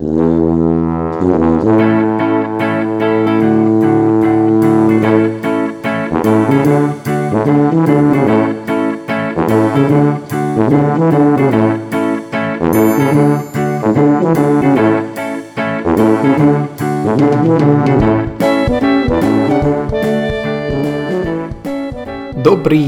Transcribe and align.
Dobrý 0.00 0.16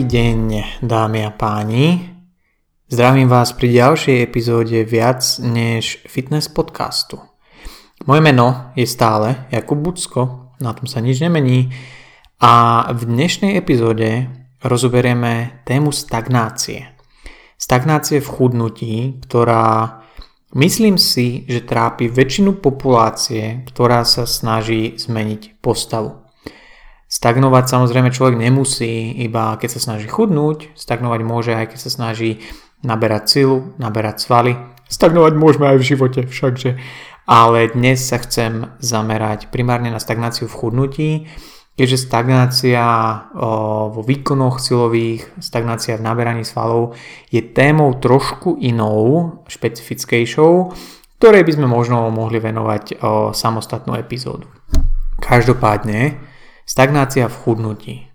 deň, 0.09 0.65
dámy 0.81 1.29
a 1.29 1.31
páni. 1.37 2.12
Zdravím 2.93 3.25
vás 3.25 3.57
pri 3.57 3.73
ďalšej 3.73 4.21
epizóde 4.21 4.85
viac 4.85 5.25
než 5.41 6.05
fitness 6.05 6.53
podcastu. 6.53 7.25
Moje 8.05 8.21
meno 8.21 8.69
je 8.77 8.85
stále 8.85 9.49
Jakub 9.49 9.81
Bucko, 9.81 10.53
na 10.61 10.77
tom 10.77 10.85
sa 10.85 11.01
nič 11.01 11.25
nemení 11.25 11.73
a 12.37 12.85
v 12.93 13.09
dnešnej 13.09 13.57
epizóde 13.57 14.29
rozoberieme 14.61 15.65
tému 15.65 15.89
stagnácie. 15.89 16.93
Stagnácie 17.57 18.21
v 18.21 18.29
chudnutí, 18.29 19.25
ktorá 19.25 20.05
myslím 20.53 21.01
si, 21.01 21.49
že 21.49 21.65
trápi 21.65 22.13
väčšinu 22.13 22.61
populácie, 22.61 23.65
ktorá 23.73 24.05
sa 24.05 24.29
snaží 24.29 25.01
zmeniť 25.01 25.65
postavu. 25.65 26.29
Stagnovať 27.09 27.65
samozrejme 27.73 28.13
človek 28.13 28.37
nemusí 28.37 29.17
iba 29.17 29.57
keď 29.57 29.81
sa 29.81 29.81
snaží 29.81 30.13
chudnúť, 30.13 30.77
stagnovať 30.77 31.21
môže 31.25 31.57
aj 31.57 31.73
keď 31.73 31.79
sa 31.81 31.89
snaží 31.89 32.45
naberať 32.83 33.25
silu, 33.27 33.75
naberať 33.79 34.27
svaly. 34.27 34.53
Stagnovať 34.87 35.33
môžeme 35.39 35.73
aj 35.73 35.77
v 35.81 35.89
živote 35.95 36.21
všakže. 36.29 36.79
Ale 37.25 37.71
dnes 37.71 38.03
sa 38.03 38.19
chcem 38.19 38.75
zamerať 38.83 39.49
primárne 39.49 39.89
na 39.89 40.03
stagnáciu 40.03 40.51
v 40.51 40.59
chudnutí, 40.59 41.11
keďže 41.79 42.11
stagnácia 42.11 42.85
vo 43.89 44.03
výkonoch 44.03 44.59
silových, 44.59 45.31
stagnácia 45.39 45.97
v 45.97 46.05
naberaní 46.05 46.45
svalov 46.45 46.99
je 47.31 47.41
témou 47.41 47.95
trošku 47.97 48.59
inou, 48.61 49.41
špecifickejšou, 49.47 50.75
ktorej 51.23 51.47
by 51.47 51.53
sme 51.55 51.71
možno 51.71 52.11
mohli 52.11 52.43
venovať 52.43 52.99
samostatnú 53.33 53.95
epizódu. 53.97 54.51
Každopádne, 55.23 56.19
Stagnácia 56.63 57.27
v 57.27 57.37
chudnutí. 57.43 58.12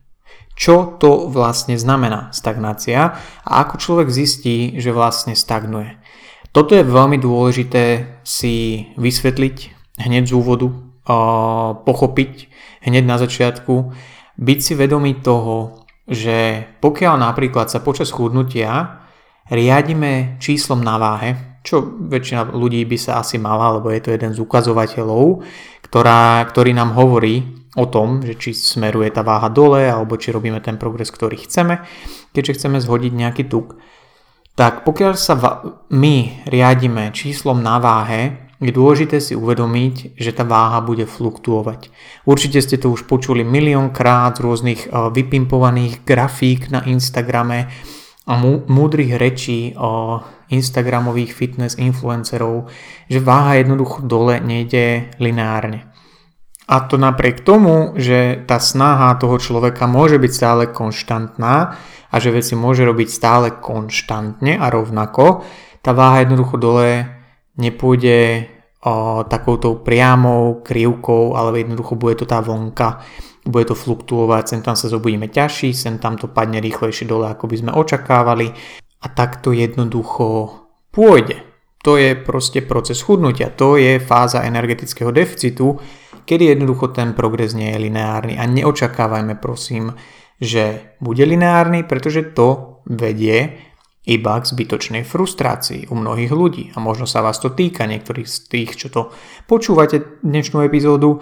Čo 0.57 0.97
to 0.97 1.29
vlastne 1.29 1.77
znamená 1.77 2.33
stagnácia 2.33 3.13
a 3.45 3.51
ako 3.61 3.77
človek 3.77 4.09
zistí, 4.09 4.81
že 4.81 4.89
vlastne 4.89 5.37
stagnuje. 5.37 6.01
Toto 6.49 6.73
je 6.73 6.81
veľmi 6.81 7.21
dôležité 7.21 8.17
si 8.25 8.89
vysvetliť 8.97 9.57
hneď 10.01 10.23
z 10.25 10.33
úvodu, 10.33 10.73
pochopiť 11.85 12.49
hneď 12.89 13.03
na 13.05 13.21
začiatku, 13.21 13.93
byť 14.41 14.59
si 14.59 14.73
vedomý 14.73 15.21
toho, 15.21 15.85
že 16.09 16.65
pokiaľ 16.81 17.21
napríklad 17.21 17.69
sa 17.69 17.85
počas 17.85 18.09
chudnutia 18.09 19.05
riadime 19.53 20.41
číslom 20.41 20.81
na 20.81 20.97
váhe, 20.97 21.61
čo 21.61 21.83
väčšina 21.83 22.55
ľudí 22.55 22.87
by 22.87 22.97
sa 22.97 23.19
asi 23.19 23.35
mala, 23.35 23.75
lebo 23.75 23.91
je 23.91 23.99
to 23.99 24.15
jeden 24.15 24.31
z 24.31 24.39
ukazovateľov, 24.39 25.43
ktorá, 25.87 26.43
ktorý 26.45 26.75
nám 26.75 26.93
hovorí, 26.93 27.57
o 27.77 27.85
tom, 27.85 28.25
že 28.25 28.33
či 28.33 28.57
smeruje 28.57 29.13
tá 29.13 29.21
váha 29.21 29.53
dole 29.53 29.85
alebo 29.85 30.17
či 30.17 30.33
robíme 30.33 30.57
ten 30.65 30.81
progres, 30.81 31.13
ktorý 31.13 31.37
chceme, 31.45 31.85
keďže 32.33 32.57
chceme 32.57 32.81
zhodiť 32.81 33.13
nejaký 33.13 33.43
tuk. 33.45 33.77
Tak 34.57 34.81
pokiaľ 34.81 35.13
sa 35.13 35.37
my 35.93 36.49
riadime 36.49 37.13
číslom 37.13 37.61
na 37.61 37.77
váhe, 37.77 38.49
je 38.57 38.73
dôležité 38.73 39.21
si 39.21 39.37
uvedomiť, 39.37 40.17
že 40.17 40.33
tá 40.33 40.41
váha 40.41 40.81
bude 40.81 41.05
fluktuovať. 41.05 41.93
Určite 42.25 42.57
ste 42.65 42.81
to 42.81 42.89
už 42.89 43.05
počuli 43.05 43.45
miliónkrát 43.45 44.33
z 44.33 44.41
rôznych 44.41 44.81
e, 44.81 45.13
vypimpovaných 45.13 46.01
grafík 46.01 46.73
na 46.73 46.81
Instagrame 46.89 47.69
a 48.25 48.33
múdrych 48.65 49.13
rečí 49.13 49.77
o 49.77 50.25
Instagramových 50.49 51.31
fitness 51.35 51.75
influencerov, 51.75 52.71
že 53.11 53.19
váha 53.19 53.59
jednoducho 53.59 54.03
dole 54.03 54.39
nejde 54.39 55.11
lineárne. 55.19 55.91
A 56.67 56.83
to 56.83 56.99
napriek 56.99 57.47
tomu, 57.47 57.95
že 57.95 58.43
tá 58.43 58.59
snaha 58.59 59.15
toho 59.15 59.39
človeka 59.39 59.87
môže 59.87 60.19
byť 60.19 60.31
stále 60.31 60.63
konštantná 60.67 61.55
a 62.11 62.15
že 62.19 62.35
veci 62.35 62.59
môže 62.59 62.83
robiť 62.83 63.07
stále 63.07 63.47
konštantne 63.55 64.59
a 64.59 64.67
rovnako, 64.67 65.47
tá 65.79 65.95
váha 65.95 66.27
jednoducho 66.27 66.59
dole 66.59 67.07
nepôjde 67.55 68.51
o, 68.83 69.23
takouto 69.23 69.79
priamou 69.79 70.59
krivkou, 70.59 71.39
ale 71.39 71.63
jednoducho 71.63 71.95
bude 71.95 72.19
to 72.19 72.27
tá 72.27 72.43
vonka, 72.43 72.99
bude 73.47 73.71
to 73.71 73.75
fluktuovať, 73.75 74.43
sem 74.51 74.59
tam 74.59 74.75
sa 74.75 74.91
zobudíme 74.91 75.31
ťažší, 75.31 75.71
sem 75.71 75.95
tam 76.03 76.19
to 76.19 76.27
padne 76.27 76.59
rýchlejšie 76.59 77.07
dole, 77.07 77.31
ako 77.31 77.47
by 77.47 77.55
sme 77.63 77.71
očakávali 77.71 78.51
a 79.01 79.07
tak 79.09 79.41
to 79.45 79.53
jednoducho 79.53 80.49
pôjde. 80.89 81.43
To 81.85 81.95
je 81.95 82.17
proste 82.17 82.65
proces 82.65 82.99
chudnutia, 82.99 83.53
to 83.53 83.77
je 83.77 84.01
fáza 84.01 84.43
energetického 84.43 85.13
deficitu, 85.13 85.77
kedy 86.27 86.57
jednoducho 86.57 86.91
ten 86.91 87.13
progres 87.15 87.55
nie 87.55 87.71
je 87.71 87.79
lineárny 87.79 88.35
a 88.35 88.43
neočakávajme 88.43 89.39
prosím, 89.39 89.95
že 90.41 90.93
bude 90.99 91.23
lineárny, 91.23 91.87
pretože 91.87 92.35
to 92.35 92.81
vedie 92.85 93.67
iba 94.07 94.39
k 94.39 94.45
zbytočnej 94.47 95.03
frustrácii 95.03 95.91
u 95.91 95.95
mnohých 95.95 96.31
ľudí. 96.31 96.63
A 96.75 96.83
možno 96.83 97.03
sa 97.03 97.19
vás 97.19 97.43
to 97.43 97.51
týka, 97.51 97.87
niektorých 97.87 98.27
z 98.27 98.37
tých, 98.47 98.71
čo 98.79 98.87
to 98.87 99.01
počúvate 99.47 100.23
dnešnú 100.23 100.63
epizódu, 100.63 101.19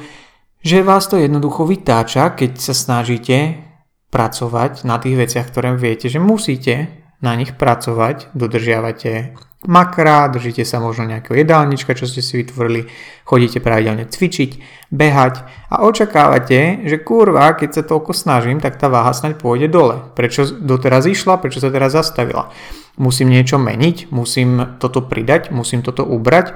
že 0.66 0.86
vás 0.86 1.06
to 1.10 1.18
jednoducho 1.18 1.66
vytáča, 1.66 2.34
keď 2.34 2.58
sa 2.58 2.74
snažíte 2.74 3.62
pracovať 4.10 4.86
na 4.86 4.98
tých 5.02 5.18
veciach, 5.18 5.50
ktoré 5.50 5.74
viete, 5.78 6.10
že 6.10 6.22
musíte 6.22 7.05
na 7.22 7.36
nich 7.36 7.56
pracovať, 7.56 8.34
dodržiavate 8.36 9.36
makra, 9.68 10.30
držíte 10.30 10.62
sa 10.66 10.78
možno 10.78 11.10
nejakého 11.10 11.42
jedálnička, 11.42 11.98
čo 11.98 12.06
ste 12.06 12.22
si 12.22 12.42
vytvorili, 12.42 12.86
chodíte 13.26 13.60
pravidelne 13.60 14.06
cvičiť, 14.06 14.52
behať 14.94 15.42
a 15.74 15.84
očakávate, 15.86 16.86
že 16.86 17.02
kurva, 17.02 17.58
keď 17.58 17.82
sa 17.82 17.84
toľko 17.84 18.14
snažím, 18.14 18.62
tak 18.62 18.78
tá 18.78 18.88
váha 18.88 19.12
snaď 19.12 19.42
pôjde 19.42 19.68
dole. 19.70 20.02
Prečo 20.14 20.46
doteraz 20.48 21.10
išla, 21.10 21.42
prečo 21.42 21.60
sa 21.60 21.74
teraz 21.74 21.98
zastavila? 21.98 22.54
Musím 22.96 23.34
niečo 23.34 23.60
meniť, 23.60 24.14
musím 24.14 24.80
toto 24.80 25.04
pridať, 25.04 25.52
musím 25.52 25.84
toto 25.84 26.08
ubrať 26.08 26.56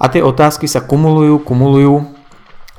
a 0.00 0.08
tie 0.08 0.24
otázky 0.24 0.64
sa 0.64 0.80
kumulujú, 0.80 1.44
kumulujú 1.44 2.08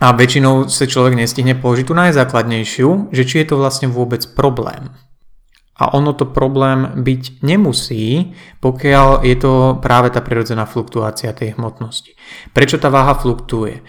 a 0.02 0.12
väčšinou 0.12 0.68
sa 0.68 0.90
človek 0.90 1.16
nestihne 1.16 1.56
položiť 1.56 1.85
tú 1.88 1.96
najzákladnejšiu, 1.96 3.14
že 3.14 3.24
či 3.24 3.35
je 3.44 3.47
to 3.53 3.56
vlastne 3.62 3.88
vôbec 3.88 4.25
problém. 4.34 4.91
A 5.75 5.91
ono 5.91 6.16
to 6.16 6.31
problém 6.31 7.03
byť 7.03 7.44
nemusí, 7.44 8.31
pokiaľ 8.63 9.28
je 9.28 9.36
to 9.36 9.53
práve 9.84 10.08
tá 10.08 10.24
prirodzená 10.24 10.63
fluktuácia 10.63 11.36
tej 11.36 11.59
hmotnosti. 11.59 12.16
Prečo 12.56 12.80
tá 12.80 12.88
váha 12.88 13.12
fluktuje? 13.19 13.84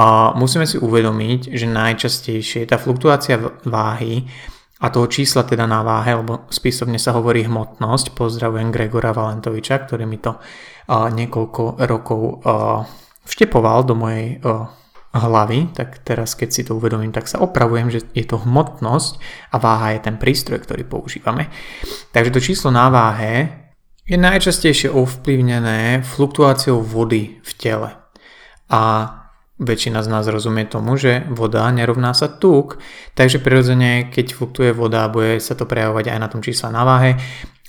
A 0.00 0.32
musíme 0.32 0.64
si 0.64 0.80
uvedomiť, 0.80 1.52
že 1.52 1.68
najčastejšie 1.68 2.68
tá 2.68 2.80
fluktuácia 2.80 3.36
váhy 3.68 4.28
a 4.80 4.92
toho 4.92 5.08
čísla 5.08 5.44
teda 5.44 5.64
na 5.64 5.80
váhe, 5.80 6.12
lebo 6.16 6.48
spisovne 6.52 7.00
sa 7.00 7.16
hovorí 7.16 7.44
hmotnosť, 7.48 8.12
pozdravujem 8.12 8.68
Gregora 8.68 9.16
Valentoviča, 9.16 9.88
ktorý 9.88 10.04
mi 10.04 10.20
to 10.20 10.36
niekoľko 10.88 11.80
rokov 11.88 12.44
vštepoval 13.24 13.88
do 13.88 13.94
mojej 13.96 14.36
hlavy, 15.18 15.72
tak 15.72 16.00
teraz 16.04 16.36
keď 16.36 16.48
si 16.52 16.62
to 16.64 16.76
uvedomím, 16.76 17.12
tak 17.12 17.28
sa 17.30 17.40
opravujem, 17.40 17.88
že 17.88 18.00
je 18.12 18.24
to 18.24 18.40
hmotnosť 18.40 19.20
a 19.52 19.56
váha 19.56 19.96
je 19.96 20.00
ten 20.04 20.16
prístroj, 20.20 20.62
ktorý 20.62 20.84
používame. 20.84 21.48
Takže 22.12 22.34
to 22.34 22.40
číslo 22.40 22.70
na 22.72 22.92
váhe 22.92 23.66
je 24.06 24.14
najčastejšie 24.14 24.92
ovplyvnené 24.94 26.06
fluktuáciou 26.06 26.78
vody 26.78 27.42
v 27.42 27.50
tele. 27.58 27.90
A 28.70 28.82
väčšina 29.56 30.04
z 30.04 30.08
nás 30.12 30.28
rozumie 30.28 30.68
tomu, 30.68 31.00
že 31.00 31.24
voda 31.32 31.64
nerovná 31.72 32.12
sa 32.12 32.28
tuk, 32.28 32.76
takže 33.16 33.40
prirodzene, 33.40 34.12
keď 34.12 34.36
fluktuje 34.36 34.70
voda, 34.76 35.08
bude 35.08 35.40
sa 35.40 35.56
to 35.56 35.64
prejavovať 35.64 36.12
aj 36.12 36.18
na 36.20 36.28
tom 36.28 36.44
čísle 36.44 36.68
na 36.68 36.84
váhe 36.84 37.16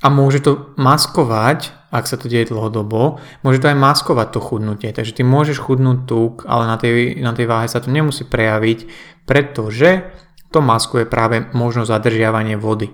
a 0.01 0.07
môže 0.13 0.45
to 0.45 0.73
maskovať 0.77 1.77
ak 1.87 2.03
sa 2.03 2.19
to 2.19 2.27
deje 2.27 2.51
dlhodobo, 2.51 3.23
môže 3.47 3.63
to 3.63 3.71
aj 3.71 3.77
maskovať 3.79 4.27
to 4.35 4.39
chudnutie. 4.43 4.91
Takže 4.91 5.15
ty 5.15 5.21
môžeš 5.23 5.63
chudnúť 5.63 6.03
tuk, 6.03 6.43
ale 6.43 6.67
na 6.67 6.75
tej, 6.75 7.23
na 7.23 7.31
tej 7.31 7.47
váhe 7.47 7.67
sa 7.71 7.79
to 7.79 7.87
nemusí 7.87 8.27
prejaviť, 8.27 8.79
pretože 9.23 10.11
to 10.51 10.59
maskuje 10.59 11.07
práve 11.07 11.47
možno 11.55 11.87
zadržiavanie 11.87 12.59
vody. 12.59 12.91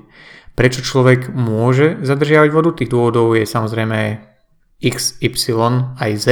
Prečo 0.54 0.86
človek 0.86 1.34
môže 1.34 1.98
zadržiavať 2.06 2.50
vodu? 2.54 2.70
Tých 2.78 2.94
dôvodov 2.94 3.34
je 3.34 3.50
samozrejme 3.50 3.98
x, 4.78 5.18
y 5.18 5.34
aj 5.98 6.12
z. 6.14 6.28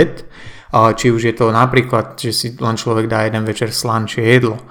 Či 0.72 1.08
už 1.10 1.22
je 1.26 1.36
to 1.36 1.50
napríklad, 1.50 2.16
že 2.22 2.32
si 2.32 2.48
len 2.62 2.78
človek 2.78 3.10
dá 3.10 3.26
jeden 3.26 3.42
večer 3.42 3.74
slančie 3.74 4.22
jedlo 4.22 4.62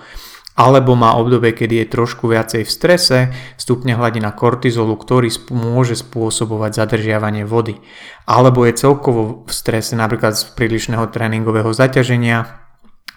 alebo 0.61 0.93
má 0.93 1.17
obdobie, 1.17 1.57
kedy 1.57 1.81
je 1.81 1.93
trošku 1.97 2.29
viacej 2.29 2.69
v 2.69 2.71
strese, 2.71 3.19
stupne 3.57 3.97
hladina 3.97 4.29
kortizolu, 4.37 4.93
ktorý 5.01 5.33
sp- 5.33 5.57
môže 5.57 5.97
spôsobovať 5.97 6.85
zadržiavanie 6.85 7.49
vody. 7.49 7.81
Alebo 8.29 8.69
je 8.69 8.77
celkovo 8.77 9.49
v 9.49 9.53
strese 9.57 9.97
napríklad 9.97 10.37
z 10.37 10.53
prílišného 10.53 11.09
tréningového 11.09 11.73
zaťaženia, 11.73 12.69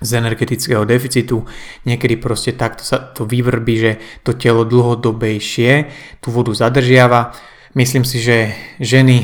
z 0.04 0.20
energetického 0.20 0.84
deficitu, 0.84 1.48
niekedy 1.88 2.20
proste 2.20 2.52
takto 2.56 2.84
sa 2.84 3.00
to 3.00 3.24
vyvrbí, 3.24 3.76
že 3.80 3.92
to 4.28 4.36
telo 4.36 4.68
dlhodobejšie 4.68 5.72
tú 6.20 6.28
vodu 6.32 6.52
zadržiava. 6.52 7.32
Myslím 7.72 8.04
si, 8.04 8.20
že 8.20 8.52
ženy 8.84 9.24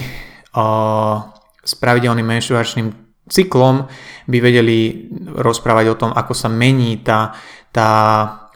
o, 0.56 0.66
s 1.68 1.74
pravidelným 1.76 2.24
menštruačným 2.24 3.10
cyklom 3.30 3.92
by 4.26 4.38
vedeli 4.42 5.10
rozprávať 5.38 5.86
o 5.94 6.00
tom, 6.00 6.12
ako 6.16 6.34
sa 6.34 6.50
mení 6.50 7.04
tá, 7.06 7.36
tá 7.72 7.92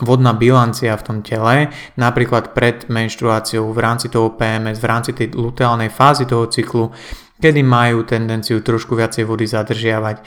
vodná 0.02 0.34
bilancia 0.34 0.98
v 0.98 1.06
tom 1.06 1.18
tele, 1.24 1.70
napríklad 1.96 2.52
pred 2.52 2.90
menštruáciou, 2.90 3.72
v 3.72 3.80
rámci 3.80 4.12
toho 4.12 4.34
PMS, 4.36 4.82
v 4.82 4.90
rámci 4.90 5.12
tej 5.16 5.32
luteálnej 5.38 5.94
fázy 5.94 6.26
toho 6.26 6.50
cyklu, 6.50 6.92
kedy 7.40 7.62
majú 7.64 8.04
tendenciu 8.08 8.60
trošku 8.64 8.96
viacej 8.96 9.24
vody 9.28 9.48
zadržiavať. 9.48 10.24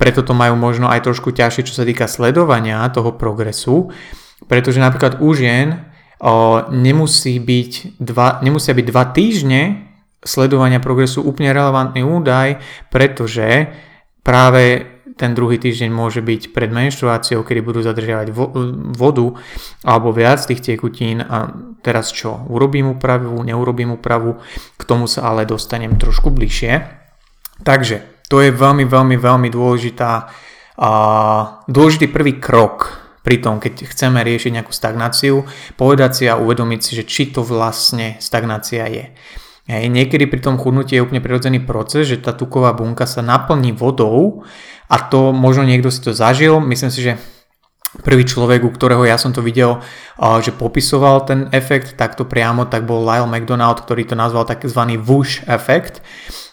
Preto 0.00 0.24
to 0.24 0.32
majú 0.32 0.56
možno 0.56 0.88
aj 0.88 1.04
trošku 1.04 1.34
ťažšie, 1.34 1.66
čo 1.66 1.74
sa 1.76 1.84
týka 1.84 2.08
sledovania 2.08 2.86
toho 2.88 3.14
progresu, 3.14 3.92
pretože 4.48 4.80
napríklad 4.80 5.20
u 5.20 5.30
žien 5.36 5.90
o, 6.22 6.64
nemusí 6.72 7.36
byť 7.36 8.00
dva, 8.00 8.40
nemusia 8.40 8.72
byť 8.72 8.86
dva 8.88 9.04
týždne 9.12 9.62
sledovania 10.20 10.80
progresu 10.80 11.24
úplne 11.24 11.52
relevantný 11.52 12.04
údaj, 12.04 12.60
pretože 12.92 13.72
práve 14.20 14.84
ten 15.20 15.36
druhý 15.36 15.60
týždeň 15.60 15.92
môže 15.92 16.24
byť 16.24 16.56
pred 16.56 16.72
menštruáciou, 16.72 17.44
kedy 17.44 17.60
budú 17.60 17.84
zadržiavať 17.84 18.32
vo, 18.32 18.48
vodu 18.96 19.36
alebo 19.84 20.16
viac 20.16 20.40
tých 20.40 20.64
tekutín 20.64 21.20
a 21.20 21.52
teraz 21.84 22.08
čo, 22.08 22.48
urobím 22.48 22.96
úpravu, 22.96 23.44
neurobím 23.44 24.00
úpravu, 24.00 24.40
k 24.80 24.82
tomu 24.88 25.04
sa 25.04 25.28
ale 25.28 25.44
dostanem 25.44 26.00
trošku 26.00 26.32
bližšie. 26.32 26.72
Takže 27.60 28.24
to 28.32 28.40
je 28.40 28.48
veľmi, 28.48 28.88
veľmi, 28.88 29.20
veľmi 29.20 29.48
dôležitá, 29.52 30.32
a, 30.80 30.90
dôležitý 31.68 32.08
prvý 32.08 32.40
krok 32.40 32.96
pri 33.20 33.44
tom, 33.44 33.60
keď 33.60 33.92
chceme 33.92 34.24
riešiť 34.24 34.56
nejakú 34.56 34.72
stagnáciu, 34.72 35.44
povedať 35.76 36.10
si 36.16 36.24
a 36.32 36.40
uvedomiť 36.40 36.80
si, 36.80 36.92
že 36.96 37.04
či 37.04 37.28
to 37.28 37.44
vlastne 37.44 38.16
stagnácia 38.16 38.88
je. 38.88 39.04
Hej, 39.70 39.86
niekedy 39.86 40.26
pri 40.26 40.42
tom 40.42 40.58
chudnutí 40.58 40.98
je 40.98 41.04
úplne 41.06 41.22
prirodzený 41.22 41.62
proces, 41.62 42.10
že 42.10 42.18
tá 42.18 42.34
tuková 42.34 42.74
bunka 42.74 43.06
sa 43.06 43.22
naplní 43.22 43.70
vodou 43.70 44.42
a 44.90 44.98
to 44.98 45.30
možno 45.30 45.62
niekto 45.62 45.94
si 45.94 46.02
to 46.02 46.10
zažil. 46.10 46.58
Myslím 46.58 46.90
si, 46.90 47.06
že 47.06 47.22
prvý 48.02 48.26
človek, 48.26 48.66
u 48.66 48.70
ktorého 48.74 49.06
ja 49.06 49.14
som 49.14 49.30
to 49.30 49.46
videl, 49.46 49.78
že 50.42 50.50
popisoval 50.50 51.22
ten 51.22 51.46
efekt 51.54 51.94
takto 51.94 52.26
priamo, 52.26 52.66
tak 52.66 52.82
bol 52.82 53.06
Lyle 53.06 53.30
McDonald, 53.30 53.86
ktorý 53.86 54.10
to 54.10 54.18
nazval 54.18 54.42
takzvaný 54.42 54.98
whoosh 54.98 55.46
efekt, 55.46 56.02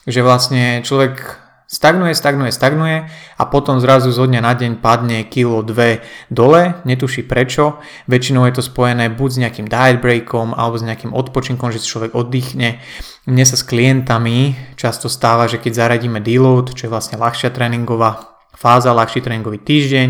že 0.06 0.22
vlastne 0.22 0.86
človek 0.86 1.42
Stagnuje, 1.68 2.16
stagnuje, 2.16 2.52
stagnuje 2.56 2.98
a 3.12 3.44
potom 3.52 3.84
zrazu 3.84 4.08
zo 4.16 4.24
dňa 4.24 4.40
na 4.40 4.56
deň 4.56 4.80
padne 4.80 5.28
kilo, 5.28 5.60
dve 5.68 6.00
dole, 6.32 6.80
netuší 6.88 7.28
prečo. 7.28 7.84
Väčšinou 8.08 8.48
je 8.48 8.56
to 8.56 8.64
spojené 8.64 9.12
buď 9.12 9.30
s 9.36 9.42
nejakým 9.44 9.68
diet 9.68 10.00
breakom 10.00 10.56
alebo 10.56 10.80
s 10.80 10.88
nejakým 10.88 11.12
odpočinkom, 11.12 11.76
že 11.76 11.84
si 11.84 11.92
človek 11.92 12.16
oddychne. 12.16 12.80
Mne 13.28 13.44
sa 13.44 13.60
s 13.60 13.68
klientami 13.68 14.56
často 14.80 15.12
stáva, 15.12 15.52
že 15.52 15.60
keď 15.60 15.76
zaradíme 15.76 16.24
deload, 16.24 16.72
čo 16.72 16.88
je 16.88 16.94
vlastne 16.96 17.20
ľahšia 17.20 17.52
tréningová 17.52 18.40
fáza, 18.56 18.96
ľahší 18.96 19.20
tréningový 19.20 19.60
týždeň, 19.60 20.10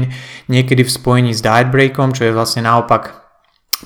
niekedy 0.53 0.85
v 0.85 0.93
spojení 0.93 1.33
s 1.33 1.41
diet 1.41 1.73
breakom, 1.73 2.13
čo 2.13 2.29
je 2.29 2.37
vlastne 2.37 2.69
naopak 2.69 3.17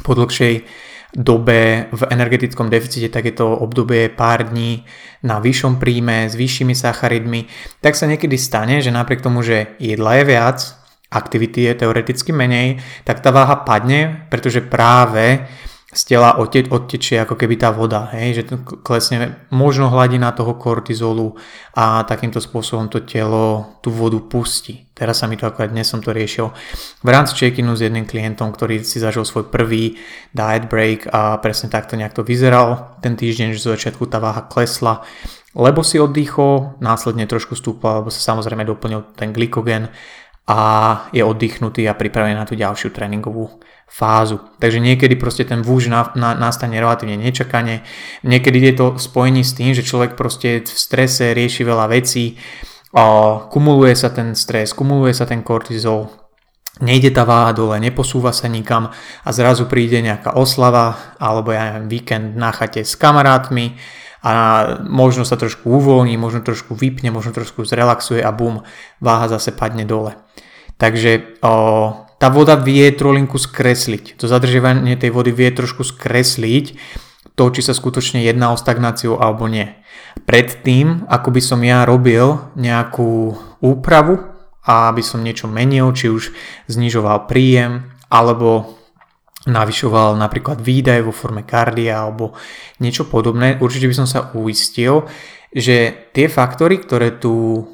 po 0.04 0.12
dlhšej 0.12 0.68
dobe 1.12 1.92
v 1.92 2.02
energetickom 2.08 2.72
deficite, 2.72 3.12
tak 3.12 3.28
je 3.28 3.36
to 3.36 3.48
obdobie 3.52 4.08
pár 4.08 4.48
dní 4.48 4.88
na 5.28 5.44
vyššom 5.44 5.78
príjme 5.78 6.26
s 6.32 6.34
vyššími 6.40 6.74
sacharidmi, 6.74 7.46
tak 7.84 8.00
sa 8.00 8.08
niekedy 8.08 8.40
stane, 8.40 8.80
že 8.80 8.90
napriek 8.90 9.22
tomu, 9.22 9.44
že 9.44 9.76
jedla 9.78 10.22
je 10.22 10.24
viac, 10.26 10.58
aktivity 11.12 11.68
je 11.68 11.74
teoreticky 11.84 12.32
menej, 12.32 12.80
tak 13.04 13.20
tá 13.20 13.30
váha 13.36 13.68
padne, 13.68 14.26
pretože 14.32 14.64
práve 14.64 15.46
z 15.92 16.02
tela 16.08 16.40
odte- 16.40 16.72
odtečie 16.72 17.20
ako 17.20 17.36
keby 17.36 17.60
tá 17.60 17.68
voda, 17.76 18.08
hej, 18.16 18.40
že 18.40 18.44
klesne 18.80 19.44
možno 19.52 19.92
hladina 19.92 20.32
toho 20.32 20.56
kortizolu 20.56 21.36
a 21.76 22.08
takýmto 22.08 22.40
spôsobom 22.40 22.88
to 22.88 23.04
telo 23.04 23.76
tú 23.84 23.92
vodu 23.92 24.16
pustí. 24.24 24.88
Teraz 24.96 25.20
sa 25.20 25.28
mi 25.28 25.36
to 25.36 25.44
ako 25.44 25.68
dnes 25.68 25.92
som 25.92 26.00
to 26.00 26.16
riešil 26.16 26.56
v 27.04 27.10
rámci 27.12 27.36
check-inu 27.36 27.76
s 27.76 27.84
jedným 27.84 28.08
klientom, 28.08 28.56
ktorý 28.56 28.88
si 28.88 29.04
zažil 29.04 29.28
svoj 29.28 29.52
prvý 29.52 30.00
diet 30.32 30.72
break 30.72 31.12
a 31.12 31.36
presne 31.44 31.68
takto 31.68 32.00
nejak 32.00 32.16
to 32.16 32.24
vyzeral 32.24 32.96
ten 33.04 33.20
týždeň, 33.20 33.52
že 33.52 33.60
zo 33.60 33.76
začiatku 33.76 34.08
tá 34.08 34.24
váha 34.24 34.48
klesla, 34.48 35.04
lebo 35.52 35.84
si 35.84 36.00
oddychol, 36.00 36.80
následne 36.80 37.28
trošku 37.28 37.60
stúpal, 37.60 38.00
lebo 38.00 38.10
sa 38.16 38.32
samozrejme 38.32 38.64
doplnil 38.64 39.12
ten 39.20 39.36
glykogen 39.36 39.92
a 40.48 40.60
je 41.12 41.20
oddychnutý 41.20 41.84
a 41.92 42.00
pripravený 42.00 42.40
na 42.40 42.48
tú 42.48 42.56
ďalšiu 42.56 42.96
tréningovú 42.96 43.60
fázu. 43.92 44.40
Takže 44.64 44.80
niekedy 44.80 45.20
proste 45.20 45.44
ten 45.44 45.60
vúž 45.60 45.92
na, 45.92 46.08
na, 46.16 46.32
nastane 46.32 46.80
relatívne 46.80 47.20
nečakane, 47.20 47.84
niekedy 48.24 48.72
je 48.72 48.74
to 48.80 48.86
spojení 48.96 49.44
s 49.44 49.52
tým, 49.52 49.76
že 49.76 49.84
človek 49.84 50.16
proste 50.16 50.64
v 50.64 50.72
strese 50.72 51.36
rieši 51.36 51.68
veľa 51.68 51.92
vecí, 51.92 52.40
kumuluje 53.52 53.96
sa 53.96 54.12
ten 54.16 54.32
stres, 54.36 54.72
kumuluje 54.72 55.12
sa 55.12 55.28
ten 55.28 55.44
kortizol, 55.44 56.08
nejde 56.80 57.12
tá 57.12 57.28
váha 57.28 57.52
dole, 57.52 57.80
neposúva 57.84 58.32
sa 58.32 58.48
nikam 58.48 58.92
a 59.24 59.30
zrazu 59.36 59.68
príde 59.68 60.00
nejaká 60.00 60.40
oslava 60.40 61.16
alebo 61.20 61.52
ja 61.52 61.72
neviem, 61.76 61.88
víkend 61.92 62.40
na 62.40 62.56
chate 62.56 62.88
s 62.88 62.96
kamarátmi 62.96 63.76
a 64.24 64.32
možno 64.86 65.26
sa 65.26 65.36
trošku 65.36 65.68
uvoľní, 65.68 66.16
možno 66.16 66.46
trošku 66.46 66.78
vypne, 66.78 67.10
možno 67.10 67.34
trošku 67.34 67.66
zrelaxuje 67.66 68.22
a 68.22 68.32
bum, 68.32 68.62
váha 69.02 69.28
zase 69.28 69.52
padne 69.52 69.84
dole. 69.84 70.14
Takže 70.78 71.42
o, 71.42 71.54
tá 72.22 72.30
voda 72.30 72.54
vie 72.54 72.86
trolinku 72.94 73.42
skresliť. 73.42 74.22
To 74.22 74.30
zadržiavanie 74.30 74.94
tej 74.94 75.10
vody 75.10 75.34
vie 75.34 75.50
trošku 75.50 75.82
skresliť 75.82 76.78
to, 77.34 77.44
či 77.50 77.66
sa 77.66 77.74
skutočne 77.74 78.22
jedná 78.22 78.54
o 78.54 78.62
stagnáciu 78.62 79.18
alebo 79.18 79.50
nie. 79.50 79.74
Predtým, 80.30 81.10
ako 81.10 81.34
by 81.34 81.42
som 81.42 81.66
ja 81.66 81.82
robil 81.82 82.54
nejakú 82.54 83.34
úpravu 83.58 84.22
a 84.62 84.94
aby 84.94 85.02
som 85.02 85.26
niečo 85.26 85.50
menil, 85.50 85.90
či 85.98 86.14
už 86.14 86.30
znižoval 86.70 87.26
príjem 87.26 87.90
alebo 88.14 88.78
navyšoval 89.50 90.14
napríklad 90.22 90.62
výdaje 90.62 91.02
vo 91.02 91.10
forme 91.10 91.42
kardia 91.42 92.06
alebo 92.06 92.38
niečo 92.78 93.10
podobné, 93.10 93.58
určite 93.58 93.90
by 93.90 93.96
som 93.98 94.06
sa 94.06 94.30
uistil, 94.38 95.10
že 95.50 96.06
tie 96.14 96.30
faktory, 96.30 96.78
ktoré 96.78 97.18
tu 97.18 97.66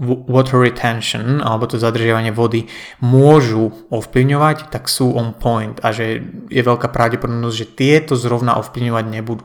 water 0.00 0.64
retention 0.64 1.44
alebo 1.44 1.68
to 1.68 1.76
zadržiavanie 1.76 2.32
vody 2.32 2.64
môžu 3.04 3.68
ovplyvňovať, 3.92 4.72
tak 4.72 4.88
sú 4.88 5.12
on 5.12 5.36
point 5.36 5.76
a 5.84 5.92
že 5.92 6.24
je 6.48 6.62
veľká 6.64 6.88
pravdepodobnosť, 6.88 7.56
že 7.56 7.72
tieto 7.76 8.12
zrovna 8.16 8.56
ovplyvňovať 8.56 9.04
nebudú. 9.12 9.44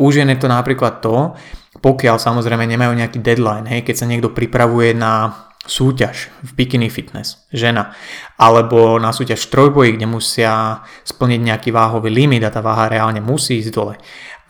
Už 0.00 0.24
je 0.24 0.24
to 0.40 0.48
napríklad 0.48 1.04
to, 1.04 1.36
pokiaľ 1.84 2.16
samozrejme 2.16 2.64
nemajú 2.64 2.92
nejaký 2.96 3.20
deadline, 3.20 3.68
hej, 3.68 3.84
keď 3.84 3.94
sa 4.00 4.08
niekto 4.08 4.32
pripravuje 4.32 4.96
na 4.96 5.44
súťaž 5.62 6.34
v 6.42 6.50
bikini 6.58 6.90
fitness, 6.90 7.46
žena, 7.54 7.94
alebo 8.34 8.98
na 8.98 9.14
súťaž 9.14 9.46
trojboji, 9.46 9.94
kde 9.94 10.10
musia 10.10 10.82
splniť 11.06 11.40
nejaký 11.42 11.70
váhový 11.70 12.10
limit 12.10 12.42
a 12.42 12.50
tá 12.50 12.58
váha 12.58 12.90
reálne 12.90 13.22
musí 13.22 13.62
ísť 13.62 13.70
dole, 13.70 13.94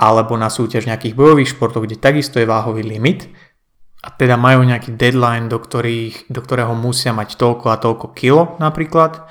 alebo 0.00 0.32
na 0.40 0.48
súťaž 0.48 0.88
nejakých 0.88 1.12
bojových 1.12 1.52
športov, 1.52 1.84
kde 1.84 2.00
takisto 2.00 2.40
je 2.40 2.48
váhový 2.48 2.80
limit, 2.80 3.28
a 4.02 4.08
teda 4.10 4.34
majú 4.34 4.66
nejaký 4.66 4.98
deadline, 4.98 5.46
do, 5.46 5.62
ktorých, 5.62 6.26
do 6.26 6.42
ktorého 6.42 6.74
musia 6.74 7.14
mať 7.14 7.38
toľko 7.38 7.66
a 7.70 7.78
toľko 7.78 8.06
kilo 8.18 8.58
napríklad, 8.58 9.30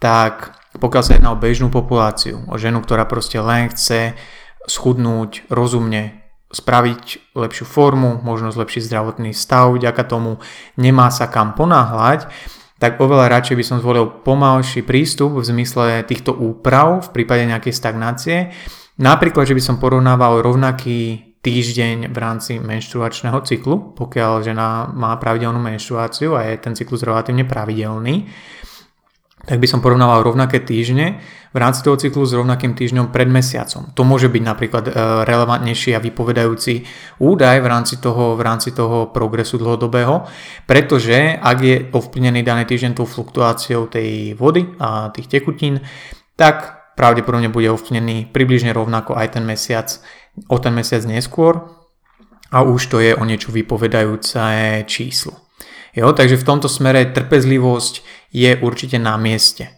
tak 0.00 0.56
pokiaľ 0.80 1.02
sa 1.04 1.14
jedná 1.16 1.30
o 1.36 1.40
bežnú 1.40 1.68
populáciu, 1.68 2.40
o 2.48 2.56
ženu, 2.56 2.80
ktorá 2.80 3.04
proste 3.04 3.36
len 3.36 3.68
chce 3.68 4.16
schudnúť 4.64 5.48
rozumne, 5.52 6.24
spraviť 6.48 7.36
lepšiu 7.36 7.64
formu, 7.68 8.24
možno 8.24 8.48
zlepšiť 8.48 8.88
zdravotný 8.88 9.36
stav, 9.36 9.76
vďaka 9.76 10.02
tomu 10.08 10.40
nemá 10.80 11.12
sa 11.12 11.28
kam 11.28 11.52
ponáhľať, 11.52 12.32
tak 12.78 13.02
oveľa 13.02 13.28
radšej 13.28 13.56
by 13.58 13.64
som 13.66 13.82
zvolil 13.82 14.08
pomalší 14.22 14.86
prístup 14.86 15.36
v 15.36 15.44
zmysle 15.44 16.06
týchto 16.06 16.32
úprav 16.32 17.04
v 17.04 17.08
prípade 17.10 17.44
nejakej 17.44 17.74
stagnácie. 17.74 18.36
Napríklad, 19.02 19.50
že 19.50 19.56
by 19.58 19.62
som 19.62 19.76
porovnával 19.82 20.40
rovnaký 20.40 21.27
týždeň 21.42 22.10
v 22.10 22.18
rámci 22.18 22.58
menštruačného 22.58 23.38
cyklu, 23.46 23.94
pokiaľ 23.94 24.32
žena 24.42 24.90
má 24.90 25.14
pravidelnú 25.16 25.62
menštruáciu 25.62 26.34
a 26.34 26.50
je 26.50 26.58
ten 26.58 26.74
cyklus 26.74 27.06
relatívne 27.06 27.46
pravidelný, 27.46 28.26
tak 29.48 29.64
by 29.64 29.66
som 29.70 29.80
porovnával 29.80 30.26
rovnaké 30.26 30.60
týždne 30.60 31.24
v 31.24 31.56
rámci 31.56 31.80
toho 31.80 31.96
cyklu 31.96 32.26
s 32.28 32.36
rovnakým 32.36 32.76
týždňom 32.76 33.08
pred 33.08 33.30
mesiacom. 33.30 33.88
To 33.96 34.04
môže 34.04 34.28
byť 34.28 34.42
napríklad 34.44 34.84
e, 34.84 34.92
relevantnejší 35.24 35.96
a 35.96 36.04
vypovedajúci 36.04 36.84
údaj 37.24 37.64
v 37.64 37.66
rámci 37.66 37.96
toho, 37.96 38.36
v 38.36 38.42
rámci 38.44 38.76
toho 38.76 39.08
progresu 39.08 39.56
dlhodobého, 39.56 40.28
pretože 40.68 41.38
ak 41.40 41.58
je 41.64 41.76
ovplyvnený 41.88 42.44
daný 42.44 42.68
týždeň 42.68 42.92
tou 42.98 43.08
fluktuáciou 43.08 43.88
tej 43.88 44.36
vody 44.36 44.68
a 44.76 45.08
tých 45.16 45.32
tekutín, 45.32 45.80
tak 46.36 46.92
pravdepodobne 46.98 47.48
bude 47.48 47.70
ovplyvnený 47.70 48.34
približne 48.34 48.74
rovnako 48.74 49.14
aj 49.14 49.38
ten 49.38 49.46
mesiac, 49.46 49.86
o 50.46 50.56
ten 50.62 50.70
mesiac 50.70 51.02
neskôr 51.02 51.58
a 52.54 52.62
už 52.62 52.80
to 52.86 52.96
je 53.02 53.12
o 53.18 53.22
niečo 53.26 53.50
vypovedajúce 53.50 54.38
číslo. 54.86 55.34
Jo, 55.96 56.14
takže 56.14 56.38
v 56.38 56.46
tomto 56.46 56.70
smere 56.70 57.10
trpezlivosť 57.10 57.94
je 58.30 58.54
určite 58.62 59.02
na 59.02 59.18
mieste. 59.18 59.74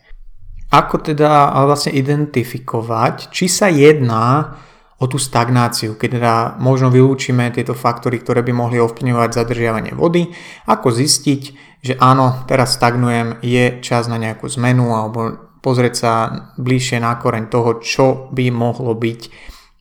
Ako 0.70 1.02
teda 1.02 1.50
vlastne 1.66 1.96
identifikovať, 1.96 3.32
či 3.34 3.50
sa 3.50 3.66
jedná 3.72 4.54
o 5.00 5.08
tú 5.08 5.16
stagnáciu, 5.16 5.96
keď 5.96 6.08
teda 6.20 6.34
možno 6.60 6.92
vylúčime 6.92 7.48
tieto 7.50 7.72
faktory, 7.72 8.20
ktoré 8.20 8.44
by 8.44 8.52
mohli 8.52 8.76
ovplyvňovať 8.78 9.30
zadržiavanie 9.32 9.96
vody, 9.96 10.28
ako 10.68 10.92
zistiť, 10.92 11.42
že 11.80 11.96
áno, 11.96 12.44
teraz 12.44 12.76
stagnujem, 12.76 13.40
je 13.40 13.80
čas 13.80 14.06
na 14.12 14.20
nejakú 14.20 14.44
zmenu 14.60 14.92
alebo 14.92 15.50
pozrieť 15.64 15.94
sa 15.96 16.12
bližšie 16.60 17.00
na 17.00 17.16
koreň 17.16 17.48
toho, 17.48 17.80
čo 17.80 18.06
by 18.30 18.52
mohlo 18.52 18.92
byť 18.92 19.20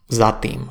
za 0.09 0.33
tým. 0.41 0.67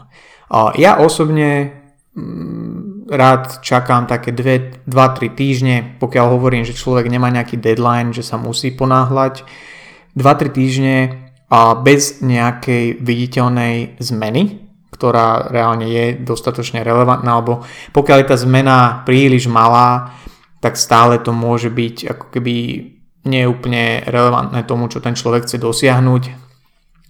Ja 0.76 0.98
osobne 0.98 1.72
mm, 2.12 3.08
rád 3.08 3.64
čakám 3.64 4.04
také 4.04 4.34
2-3 4.34 4.84
týždne, 5.32 5.76
pokiaľ 5.96 6.26
hovorím, 6.34 6.64
že 6.66 6.76
človek 6.76 7.08
nemá 7.08 7.32
nejaký 7.32 7.56
deadline, 7.56 8.12
že 8.12 8.26
sa 8.26 8.36
musí 8.36 8.74
ponáhľať, 8.74 9.46
2-3 10.18 10.50
týždne 10.50 10.96
a 11.48 11.78
bez 11.78 12.20
nejakej 12.20 13.00
viditeľnej 13.00 13.96
zmeny, 14.02 14.60
ktorá 14.92 15.48
reálne 15.48 15.86
je 15.88 16.04
dostatočne 16.20 16.84
relevantná, 16.84 17.38
alebo 17.38 17.64
pokiaľ 17.94 18.16
je 18.24 18.28
tá 18.28 18.36
zmena 18.36 19.06
príliš 19.06 19.46
malá, 19.48 20.12
tak 20.58 20.74
stále 20.74 21.22
to 21.22 21.30
môže 21.30 21.70
byť 21.70 21.96
ako 22.18 22.24
keby 22.34 22.54
neúplne 23.24 24.04
relevantné 24.08 24.64
tomu, 24.64 24.90
čo 24.90 24.98
ten 24.98 25.14
človek 25.14 25.46
chce 25.46 25.60
dosiahnuť 25.60 26.47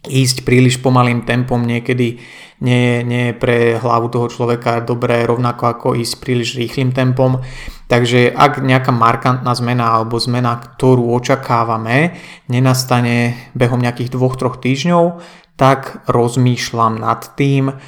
ísť 0.06 0.46
príliš 0.46 0.78
pomalým 0.78 1.26
tempom 1.26 1.58
niekedy 1.58 2.22
nie, 2.58 3.06
nie 3.06 3.30
je 3.30 3.34
pre 3.38 3.78
hlavu 3.78 4.10
toho 4.10 4.26
človeka 4.26 4.82
dobré, 4.82 5.22
rovnako 5.22 5.64
ako 5.70 5.88
ísť 5.94 6.14
príliš 6.18 6.58
rýchlým 6.58 6.90
tempom. 6.90 7.38
Takže 7.86 8.34
ak 8.34 8.62
nejaká 8.62 8.90
markantná 8.90 9.54
zmena 9.54 9.94
alebo 9.94 10.18
zmena, 10.18 10.58
ktorú 10.58 11.14
očakávame, 11.14 12.18
nenastane 12.50 13.48
behom 13.54 13.78
nejakých 13.78 14.10
dvoch, 14.10 14.34
troch 14.34 14.58
týždňov, 14.58 15.22
tak 15.58 16.02
rozmýšľam 16.10 16.98
nad 16.98 17.34
tým, 17.34 17.78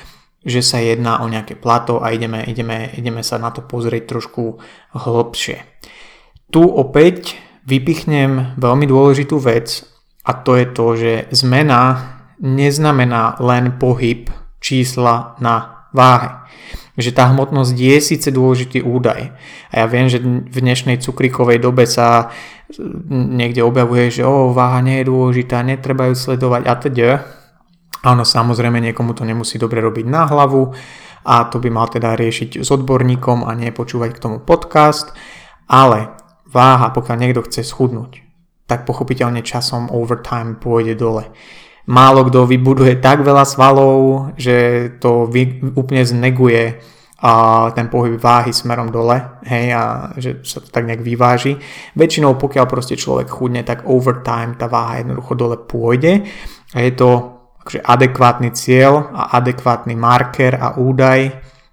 že 0.40 0.64
sa 0.64 0.80
jedná 0.80 1.20
o 1.20 1.28
nejaké 1.28 1.58
plato 1.58 2.00
a 2.00 2.14
ideme, 2.14 2.40
ideme, 2.46 2.90
ideme 2.96 3.20
sa 3.20 3.36
na 3.36 3.52
to 3.52 3.60
pozrieť 3.60 4.08
trošku 4.08 4.58
hlbšie. 4.96 5.62
Tu 6.50 6.62
opäť 6.62 7.36
vypichnem 7.68 8.56
veľmi 8.56 8.86
dôležitú 8.88 9.36
vec 9.38 9.84
a 10.24 10.30
to 10.36 10.56
je 10.56 10.66
to, 10.68 10.86
že 10.96 11.12
zmena 11.32 11.82
neznamená 12.40 13.40
len 13.40 13.76
pohyb 13.76 14.28
čísla 14.60 15.36
na 15.40 15.88
váhe. 15.92 16.36
Že 17.00 17.16
tá 17.16 17.32
hmotnosť 17.32 17.72
je 17.72 17.96
síce 18.00 18.28
dôležitý 18.28 18.84
údaj. 18.84 19.32
A 19.72 19.74
ja 19.80 19.86
viem, 19.88 20.12
že 20.12 20.20
v 20.20 20.52
dnešnej 20.52 21.00
cukríkovej 21.00 21.60
dobe 21.60 21.88
sa 21.88 22.28
niekde 23.10 23.64
objavuje, 23.64 24.12
že 24.12 24.22
o, 24.22 24.52
váha 24.52 24.84
nie 24.84 25.00
je 25.00 25.08
dôležitá, 25.08 25.64
netreba 25.64 26.12
ju 26.12 26.14
sledovať 26.14 26.62
a 26.68 26.74
teda. 26.76 27.10
Áno, 28.04 28.24
samozrejme 28.24 28.80
niekomu 28.80 29.16
to 29.16 29.24
nemusí 29.24 29.56
dobre 29.56 29.80
robiť 29.80 30.06
na 30.08 30.28
hlavu 30.28 30.72
a 31.24 31.44
to 31.52 31.60
by 31.60 31.68
mal 31.68 31.88
teda 31.88 32.16
riešiť 32.16 32.64
s 32.64 32.68
odborníkom 32.72 33.44
a 33.44 33.52
nie 33.52 33.72
počúvať 33.76 34.16
k 34.16 34.22
tomu 34.22 34.36
podcast, 34.40 35.12
ale 35.68 36.16
váha, 36.48 36.88
pokiaľ 36.96 37.16
niekto 37.20 37.44
chce 37.44 37.60
schudnúť, 37.60 38.29
tak 38.70 38.86
pochopiteľne 38.86 39.42
časom 39.42 39.90
overtime 39.90 40.62
pôjde 40.62 40.94
dole. 40.94 41.26
Málo 41.90 42.22
kto 42.30 42.46
vybuduje 42.46 43.02
tak 43.02 43.26
veľa 43.26 43.42
svalov, 43.42 44.30
že 44.38 44.86
to 45.02 45.26
vy, 45.26 45.74
úplne 45.74 46.06
zneguje 46.06 46.78
a 47.20 47.32
ten 47.74 47.90
pohyb 47.90 48.16
váhy 48.16 48.54
smerom 48.54 48.88
dole, 48.88 49.42
hej, 49.44 49.76
a 49.76 50.14
že 50.16 50.40
sa 50.46 50.62
to 50.62 50.70
tak 50.70 50.86
nejak 50.86 51.02
vyváži. 51.02 51.58
Väčšinou 51.98 52.38
pokiaľ 52.38 52.64
proste 52.70 52.94
človek 52.96 53.28
chudne, 53.28 53.66
tak 53.66 53.84
overtime 53.84 54.54
tá 54.54 54.70
váha 54.70 55.02
jednoducho 55.02 55.34
dole 55.34 55.56
pôjde 55.58 56.24
a 56.72 56.78
je 56.80 56.92
to 56.94 57.10
akože 57.60 57.84
adekvátny 57.84 58.48
cieľ 58.56 59.12
a 59.12 59.36
adekvátny 59.36 59.92
marker 59.98 60.56
a 60.56 60.80
údaj 60.80 61.20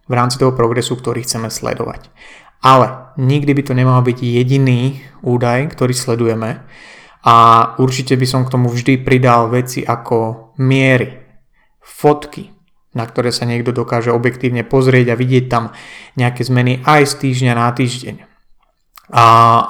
v 0.07 0.13
rámci 0.15 0.35
toho 0.35 0.51
progresu, 0.51 0.99
ktorý 0.99 1.23
chceme 1.23 1.47
sledovať. 1.47 2.11
Ale 2.61 3.13
nikdy 3.21 3.51
by 3.53 3.63
to 3.63 3.73
nemal 3.77 3.99
byť 4.01 4.17
jediný 4.21 5.01
údaj, 5.21 5.73
ktorý 5.73 5.93
sledujeme 5.93 6.65
a 7.27 7.35
určite 7.81 8.15
by 8.15 8.23
som 8.23 8.41
k 8.47 8.53
tomu 8.55 8.71
vždy 8.71 9.03
pridal 9.03 9.51
veci 9.51 9.83
ako 9.83 10.51
miery, 10.63 11.27
fotky, 11.83 12.53
na 12.95 13.03
ktoré 13.03 13.35
sa 13.35 13.43
niekto 13.43 13.75
dokáže 13.75 14.15
objektívne 14.15 14.63
pozrieť 14.63 15.11
a 15.11 15.19
vidieť 15.19 15.45
tam 15.51 15.75
nejaké 16.15 16.47
zmeny 16.47 16.79
aj 16.87 17.03
z 17.03 17.13
týždňa 17.27 17.53
na 17.53 17.67
týždeň. 17.75 18.15
A, 19.11 19.25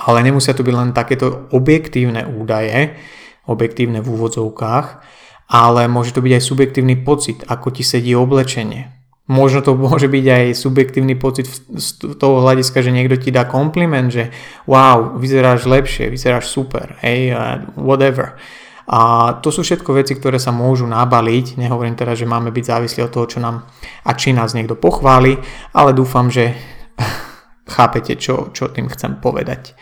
ale 0.06 0.26
nemusia 0.26 0.54
to 0.54 0.66
byť 0.66 0.76
len 0.76 0.92
takéto 0.94 1.50
objektívne 1.54 2.26
údaje, 2.26 2.98
objektívne 3.46 4.06
v 4.06 4.12
úvodzovkách, 4.18 4.88
ale 5.48 5.88
môže 5.88 6.14
to 6.14 6.22
byť 6.22 6.34
aj 6.38 6.44
subjektívny 6.44 6.96
pocit, 7.02 7.42
ako 7.48 7.74
ti 7.74 7.82
sedí 7.82 8.14
oblečenie, 8.18 8.97
Možno 9.28 9.60
to 9.60 9.76
môže 9.76 10.08
byť 10.08 10.26
aj 10.26 10.46
subjektívny 10.56 11.20
pocit 11.20 11.52
z 11.52 11.88
toho 12.00 12.40
hľadiska, 12.48 12.80
že 12.80 12.96
niekto 12.96 13.20
ti 13.20 13.28
dá 13.28 13.44
kompliment, 13.44 14.08
že 14.08 14.32
wow, 14.64 15.20
vyzeráš 15.20 15.68
lepšie, 15.68 16.08
vyzeráš 16.08 16.48
super, 16.48 16.96
hej, 17.04 17.36
whatever. 17.76 18.40
A 18.88 19.36
to 19.44 19.52
sú 19.52 19.68
všetko 19.68 20.00
veci, 20.00 20.16
ktoré 20.16 20.40
sa 20.40 20.56
môžu 20.56 20.88
nabaliť. 20.88 21.60
Nehovorím 21.60 22.00
teda, 22.00 22.16
že 22.16 22.24
máme 22.24 22.56
byť 22.56 22.64
závislí 22.72 23.04
od 23.04 23.12
toho, 23.12 23.28
čo 23.28 23.40
nám 23.44 23.68
a 24.08 24.16
či 24.16 24.32
nás 24.32 24.56
niekto 24.56 24.80
pochváli, 24.80 25.36
ale 25.76 25.92
dúfam, 25.92 26.32
že 26.32 26.56
chápete, 27.76 28.16
čo, 28.16 28.56
čo 28.56 28.72
tým 28.72 28.88
chcem 28.88 29.20
povedať. 29.20 29.76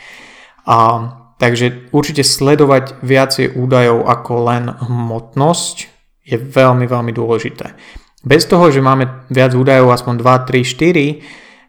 A, 0.65 1.05
takže 1.37 1.93
určite 1.93 2.25
sledovať 2.25 3.05
viacej 3.05 3.53
údajov 3.53 4.09
ako 4.09 4.33
len 4.49 4.73
hmotnosť 4.73 5.77
je 6.25 6.41
veľmi, 6.41 6.89
veľmi 6.89 7.13
dôležité. 7.13 7.77
Bez 8.25 8.49
toho, 8.49 8.73
že 8.73 8.81
máme 8.81 9.29
viac 9.29 9.53
údajov, 9.53 9.93
aspoň 9.93 10.17
2, 10.17 10.49
3, 10.49 10.65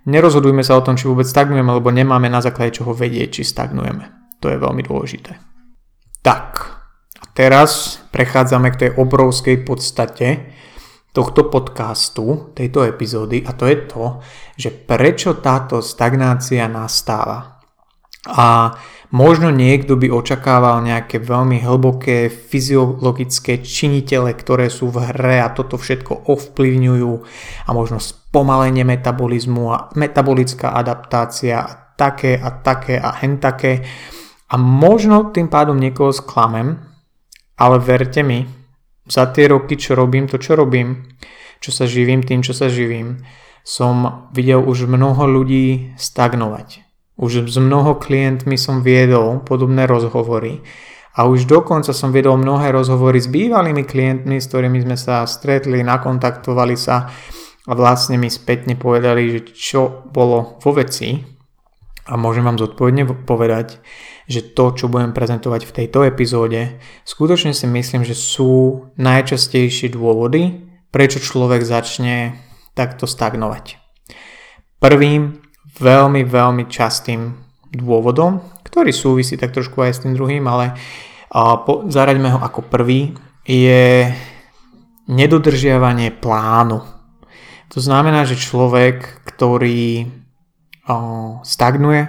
4, 0.03 0.09
nerozhodujme 0.09 0.65
sa 0.65 0.81
o 0.81 0.85
tom, 0.85 0.97
či 0.97 1.05
vôbec 1.05 1.29
stagnujeme, 1.29 1.69
lebo 1.69 1.93
nemáme 1.93 2.33
na 2.33 2.41
základe 2.41 2.81
čoho 2.81 2.97
vedieť, 2.97 3.41
či 3.41 3.43
stagnujeme. 3.45 4.35
To 4.41 4.49
je 4.49 4.57
veľmi 4.57 4.81
dôležité. 4.81 5.37
Tak, 6.25 6.49
a 7.21 7.25
teraz 7.37 8.01
prechádzame 8.09 8.73
k 8.73 8.81
tej 8.89 8.91
obrovskej 8.97 9.69
podstate 9.69 10.57
tohto 11.13 11.49
podcastu, 11.49 12.53
tejto 12.53 12.85
epizódy 12.85 13.41
a 13.45 13.57
to 13.57 13.65
je 13.69 13.77
to, 13.89 14.05
že 14.57 14.69
prečo 14.73 15.41
táto 15.41 15.81
stagnácia 15.81 16.69
nastáva. 16.69 17.61
A 18.27 18.73
Možno 19.15 19.55
niekto 19.55 19.95
by 19.95 20.11
očakával 20.11 20.83
nejaké 20.83 21.23
veľmi 21.23 21.63
hlboké 21.63 22.27
fyziologické 22.27 23.63
činitele, 23.63 24.35
ktoré 24.35 24.67
sú 24.67 24.91
v 24.91 25.15
hre 25.15 25.39
a 25.47 25.55
toto 25.55 25.79
všetko 25.79 26.27
ovplyvňujú 26.27 27.13
a 27.67 27.71
možno 27.71 28.03
spomalenie 28.03 28.83
metabolizmu 28.83 29.65
a 29.71 29.79
metabolická 29.95 30.75
adaptácia 30.75 31.63
a 31.63 31.71
také 31.95 32.35
a 32.35 32.51
také 32.51 32.99
a 32.99 33.15
hen 33.23 33.39
také. 33.39 33.87
A 34.51 34.59
možno 34.59 35.31
tým 35.31 35.47
pádom 35.47 35.79
niekoho 35.79 36.11
sklamem, 36.11 36.75
ale 37.63 37.77
verte 37.79 38.27
mi, 38.27 38.43
za 39.07 39.31
tie 39.31 39.47
roky, 39.47 39.79
čo 39.79 39.95
robím 39.95 40.27
to, 40.27 40.35
čo 40.35 40.59
robím, 40.59 41.15
čo 41.63 41.71
sa 41.71 41.87
živím 41.87 42.27
tým, 42.27 42.43
čo 42.43 42.51
sa 42.51 42.67
živím, 42.67 43.23
som 43.63 44.27
videl 44.35 44.67
už 44.67 44.91
mnoho 44.91 45.31
ľudí 45.31 45.95
stagnovať 45.95 46.86
už 47.17 47.49
s 47.49 47.57
mnoho 47.57 47.97
klientmi 47.97 48.61
som 48.61 48.85
viedol 48.85 49.41
podobné 49.41 49.89
rozhovory 49.89 50.61
a 51.17 51.25
už 51.25 51.49
dokonca 51.49 51.97
som 51.97 52.13
viedol 52.13 52.37
mnohé 52.37 52.77
rozhovory 52.77 53.17
s 53.17 53.33
bývalými 53.33 53.89
klientmi, 53.89 54.37
s 54.37 54.53
ktorými 54.53 54.85
sme 54.85 54.97
sa 55.01 55.25
stretli, 55.25 55.81
nakontaktovali 55.81 56.77
sa 56.77 57.09
a 57.67 57.73
vlastne 57.73 58.21
mi 58.21 58.29
spätne 58.29 58.77
povedali, 58.77 59.33
že 59.33 59.41
čo 59.57 60.05
bolo 60.13 60.61
vo 60.61 60.71
veci 60.77 61.17
a 62.07 62.15
môžem 62.15 62.45
vám 62.45 62.61
zodpovedne 62.61 63.09
povedať, 63.27 63.81
že 64.29 64.55
to, 64.55 64.77
čo 64.77 64.87
budem 64.87 65.17
prezentovať 65.17 65.67
v 65.67 65.75
tejto 65.83 66.05
epizóde, 66.07 66.79
skutočne 67.03 67.57
si 67.57 67.67
myslím, 67.67 68.05
že 68.05 68.15
sú 68.15 68.85
najčastejšie 69.01 69.91
dôvody, 69.91 70.69
prečo 70.93 71.19
človek 71.19 71.67
začne 71.67 72.39
takto 72.77 73.09
stagnovať. 73.09 73.81
Prvým 74.79 75.46
veľmi, 75.75 76.23
veľmi 76.23 76.71
častým 76.71 77.35
dôvodom, 77.75 78.39
ktorý 78.63 78.95
súvisí 78.95 79.35
tak 79.35 79.51
trošku 79.51 79.83
aj 79.83 79.93
s 79.93 80.03
tým 80.07 80.15
druhým, 80.15 80.47
ale 80.47 80.79
A 81.37 81.61
zaraďme 81.93 82.33
ho 82.33 82.41
ako 82.41 82.65
prvý, 82.65 83.13
je 83.45 84.09
nedodržiavanie 85.05 86.17
plánu. 86.17 86.81
To 87.75 87.79
znamená, 87.83 88.25
že 88.25 88.41
človek, 88.41 89.27
ktorý 89.27 90.09
stagnuje, 91.45 92.09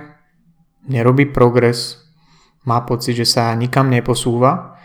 nerobí 0.87 1.27
progres, 1.27 2.07
má 2.63 2.87
pocit, 2.87 3.19
že 3.19 3.27
sa 3.27 3.51
nikam 3.57 3.91
neposúva, 3.91 4.79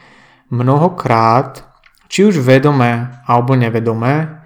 mnohokrát, 0.51 1.63
či 2.11 2.27
už 2.27 2.43
vedomé 2.43 3.15
alebo 3.29 3.55
nevedomé, 3.55 4.42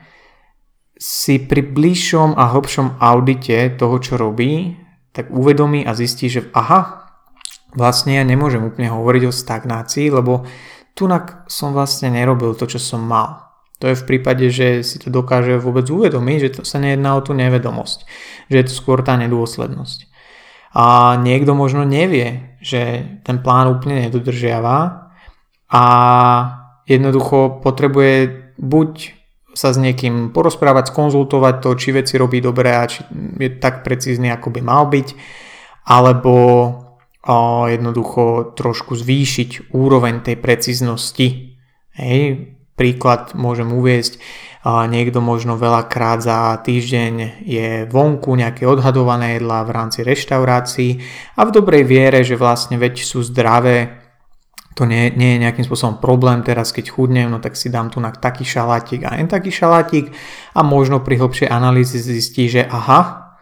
si 0.96 1.36
pri 1.36 1.60
bližšom 1.60 2.34
a 2.34 2.56
hlbšom 2.56 2.96
audite 2.98 3.76
toho, 3.76 4.00
čo 4.00 4.16
robí, 4.16 4.80
tak 5.12 5.28
uvedomí 5.28 5.84
a 5.84 5.92
zistí, 5.92 6.28
že 6.32 6.48
aha, 6.56 7.12
vlastne 7.76 8.16
ja 8.16 8.24
nemôžem 8.24 8.64
úplne 8.64 8.88
hovoriť 8.88 9.22
o 9.28 9.32
stagnácii, 9.32 10.08
lebo 10.08 10.48
tunak 10.96 11.44
som 11.48 11.76
vlastne 11.76 12.08
nerobil 12.12 12.56
to, 12.56 12.64
čo 12.64 12.80
som 12.80 13.04
mal. 13.04 13.46
To 13.84 13.92
je 13.92 14.00
v 14.00 14.08
prípade, 14.08 14.48
že 14.48 14.80
si 14.80 14.96
to 14.96 15.12
dokáže 15.12 15.60
vôbec 15.60 15.84
uvedomiť, 15.84 16.38
že 16.40 16.52
to 16.60 16.62
sa 16.64 16.80
nejedná 16.80 17.12
o 17.12 17.20
tú 17.20 17.36
nevedomosť, 17.36 18.08
že 18.48 18.56
je 18.56 18.66
to 18.72 18.72
skôr 18.72 19.04
tá 19.04 19.20
nedôslednosť. 19.20 20.08
A 20.76 21.16
niekto 21.20 21.52
možno 21.52 21.84
nevie, 21.84 22.56
že 22.64 23.04
ten 23.24 23.44
plán 23.44 23.68
úplne 23.68 24.08
nedodržiava 24.08 25.12
a 25.68 25.84
jednoducho 26.88 27.60
potrebuje 27.60 28.48
buď 28.56 29.16
sa 29.56 29.72
s 29.72 29.80
niekým 29.80 30.36
porozprávať, 30.36 30.92
skonzultovať 30.92 31.64
to, 31.64 31.70
či 31.80 31.96
veci 31.96 32.20
robí 32.20 32.44
dobre 32.44 32.76
a 32.76 32.84
či 32.84 33.00
je 33.40 33.56
tak 33.56 33.80
precízny, 33.80 34.28
ako 34.28 34.52
by 34.52 34.60
mal 34.60 34.84
byť, 34.92 35.16
alebo 35.88 36.34
o, 37.24 37.36
jednoducho 37.64 38.52
trošku 38.52 38.92
zvýšiť 38.92 39.72
úroveň 39.72 40.20
tej 40.20 40.36
precíznosti. 40.36 41.56
Hej, 41.96 42.52
príklad 42.76 43.32
môžem 43.32 43.72
uviesť, 43.72 44.20
niekto 44.66 45.24
možno 45.24 45.56
veľakrát 45.56 46.20
za 46.20 46.58
týždeň 46.60 47.40
je 47.46 47.68
vonku 47.88 48.34
nejaké 48.36 48.66
odhadované 48.68 49.40
jedlá 49.40 49.62
v 49.64 49.72
rámci 49.72 50.02
reštaurácií 50.02 51.00
a 51.38 51.48
v 51.48 51.54
dobrej 51.54 51.88
viere, 51.88 52.20
že 52.26 52.36
vlastne 52.36 52.76
veď 52.76 53.00
sú 53.00 53.22
zdravé, 53.22 54.05
to 54.76 54.84
nie, 54.84 55.08
nie 55.16 55.34
je 55.34 55.42
nejakým 55.48 55.64
spôsobom 55.64 56.04
problém, 56.04 56.44
teraz 56.44 56.68
keď 56.68 56.92
chudnem, 56.92 57.32
no 57.32 57.40
tak 57.40 57.56
si 57.56 57.72
dám 57.72 57.88
tu 57.88 57.96
na 57.96 58.12
taký 58.12 58.44
šalátik 58.44 59.08
a 59.08 59.16
len 59.16 59.24
taký 59.24 59.48
šalátik 59.48 60.12
a 60.52 60.60
možno 60.60 61.00
pri 61.00 61.16
hlbšej 61.16 61.48
analýze 61.48 61.96
zistí, 61.96 62.44
že 62.52 62.68
aha, 62.68 63.32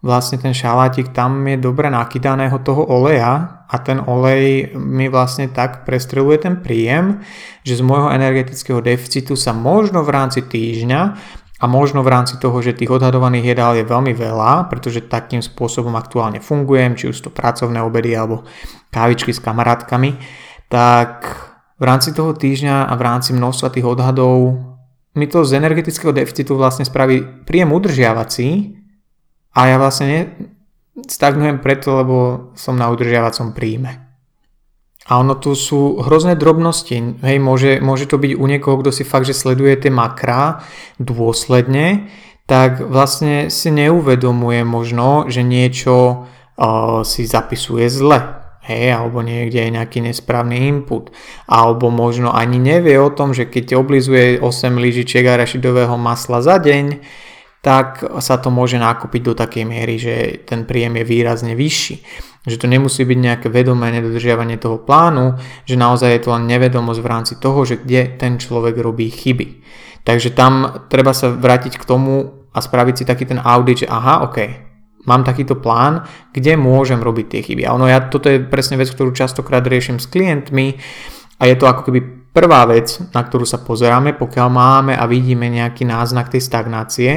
vlastne 0.00 0.40
ten 0.40 0.56
šalátik 0.56 1.12
tam 1.12 1.44
je 1.44 1.60
dobre 1.60 1.92
nakydaného 1.92 2.64
toho 2.64 2.88
oleja 2.88 3.60
a 3.68 3.76
ten 3.84 4.00
olej 4.00 4.72
mi 4.72 5.12
vlastne 5.12 5.52
tak 5.52 5.84
prestreluje 5.84 6.48
ten 6.48 6.64
príjem, 6.64 7.20
že 7.60 7.76
z 7.76 7.84
môjho 7.84 8.08
energetického 8.16 8.80
deficitu 8.80 9.36
sa 9.36 9.52
možno 9.52 10.00
v 10.00 10.10
rámci 10.16 10.40
týždňa 10.40 11.00
a 11.60 11.64
možno 11.68 12.00
v 12.00 12.08
rámci 12.08 12.40
toho, 12.40 12.56
že 12.64 12.72
tých 12.72 12.88
odhadovaných 12.88 13.52
jedál 13.52 13.76
je 13.76 13.84
veľmi 13.84 14.16
veľa, 14.16 14.72
pretože 14.72 15.04
takým 15.04 15.44
spôsobom 15.44 15.92
aktuálne 15.92 16.40
fungujem, 16.40 16.96
či 16.96 17.12
už 17.12 17.20
to 17.20 17.28
pracovné 17.28 17.84
obedy 17.84 18.16
alebo 18.16 18.48
kávičky 18.88 19.36
s 19.36 19.44
kamarátkami, 19.44 20.16
tak 20.70 21.26
v 21.76 21.82
rámci 21.82 22.14
toho 22.14 22.30
týždňa 22.30 22.86
a 22.86 22.94
v 22.94 23.02
rámci 23.02 23.34
množstva 23.34 23.74
tých 23.74 23.84
odhadov 23.84 24.62
mi 25.18 25.26
to 25.26 25.42
z 25.42 25.58
energetického 25.58 26.14
deficitu 26.14 26.54
vlastne 26.54 26.86
spraví 26.86 27.42
príjem 27.42 27.74
udržiavací 27.74 28.78
a 29.50 29.60
ja 29.66 29.76
vlastne 29.82 30.06
ne, 30.06 30.20
stagnujem 31.02 31.58
preto, 31.58 31.98
lebo 31.98 32.16
som 32.54 32.78
na 32.78 32.86
udržiavacom 32.94 33.50
príjme. 33.50 34.06
A 35.10 35.18
ono 35.18 35.34
tu 35.34 35.58
sú 35.58 35.98
hrozné 35.98 36.38
drobnosti. 36.38 37.18
Hej, 37.18 37.42
môže, 37.42 37.82
môže 37.82 38.06
to 38.06 38.14
byť 38.14 38.38
u 38.38 38.44
niekoho, 38.46 38.78
kto 38.78 38.94
si 38.94 39.02
fakt, 39.02 39.26
že 39.26 39.34
sleduje 39.34 39.74
tie 39.74 39.90
makrá 39.90 40.62
dôsledne, 41.02 42.06
tak 42.46 42.78
vlastne 42.78 43.50
si 43.50 43.74
neuvedomuje 43.74 44.62
možno, 44.62 45.26
že 45.26 45.42
niečo 45.42 45.94
uh, 46.22 47.02
si 47.02 47.26
zapisuje 47.26 47.90
zle 47.90 48.39
hej, 48.70 48.94
alebo 48.94 49.18
niekde 49.26 49.66
je 49.66 49.74
nejaký 49.74 49.98
nesprávny 50.06 50.70
input, 50.70 51.10
alebo 51.50 51.90
možno 51.90 52.30
ani 52.30 52.62
nevie 52.62 52.94
o 53.02 53.10
tom, 53.10 53.34
že 53.34 53.50
keď 53.50 53.74
oblizuje 53.74 54.38
8 54.38 54.46
lyžičiek 54.78 55.26
arašidového 55.26 55.98
masla 55.98 56.38
za 56.38 56.62
deň, 56.62 57.02
tak 57.60 58.00
sa 58.24 58.40
to 58.40 58.48
môže 58.48 58.80
nakúpiť 58.80 59.20
do 59.20 59.34
takej 59.36 59.64
miery, 59.68 60.00
že 60.00 60.46
ten 60.48 60.64
príjem 60.64 60.96
je 60.96 61.04
výrazne 61.04 61.52
vyšší. 61.52 61.96
Že 62.48 62.56
to 62.56 62.66
nemusí 62.72 63.04
byť 63.04 63.18
nejaké 63.20 63.48
vedomé 63.52 63.92
nedodržiavanie 63.92 64.56
toho 64.56 64.80
plánu, 64.80 65.36
že 65.68 65.76
naozaj 65.76 66.08
je 66.08 66.22
to 66.24 66.32
len 66.32 66.48
nevedomosť 66.48 67.00
v 67.04 67.10
rámci 67.12 67.34
toho, 67.36 67.60
že 67.68 67.76
kde 67.84 68.16
ten 68.16 68.40
človek 68.40 68.80
robí 68.80 69.12
chyby. 69.12 69.60
Takže 70.08 70.32
tam 70.32 70.88
treba 70.88 71.12
sa 71.12 71.28
vrátiť 71.28 71.76
k 71.76 71.84
tomu 71.84 72.48
a 72.48 72.58
spraviť 72.64 72.94
si 72.96 73.04
taký 73.04 73.28
ten 73.28 73.36
audit, 73.36 73.84
že 73.84 73.92
aha, 73.92 74.24
ok, 74.24 74.69
mám 75.08 75.24
takýto 75.24 75.56
plán, 75.56 76.04
kde 76.32 76.60
môžem 76.60 77.00
robiť 77.00 77.26
tie 77.28 77.40
chyby. 77.40 77.62
A 77.64 77.74
ono 77.76 77.88
ja, 77.88 78.04
toto 78.10 78.28
je 78.28 78.42
presne 78.42 78.76
vec, 78.76 78.92
ktorú 78.92 79.16
častokrát 79.16 79.64
riešim 79.64 79.96
s 79.96 80.10
klientmi 80.10 80.76
a 81.40 81.48
je 81.48 81.56
to 81.56 81.64
ako 81.64 81.88
keby 81.88 82.00
prvá 82.30 82.68
vec, 82.68 83.00
na 83.16 83.24
ktorú 83.24 83.48
sa 83.48 83.62
pozeráme, 83.62 84.14
pokiaľ 84.14 84.48
máme 84.48 84.92
a 84.94 85.04
vidíme 85.08 85.50
nejaký 85.50 85.88
náznak 85.88 86.30
tej 86.30 86.42
stagnácie, 86.44 87.10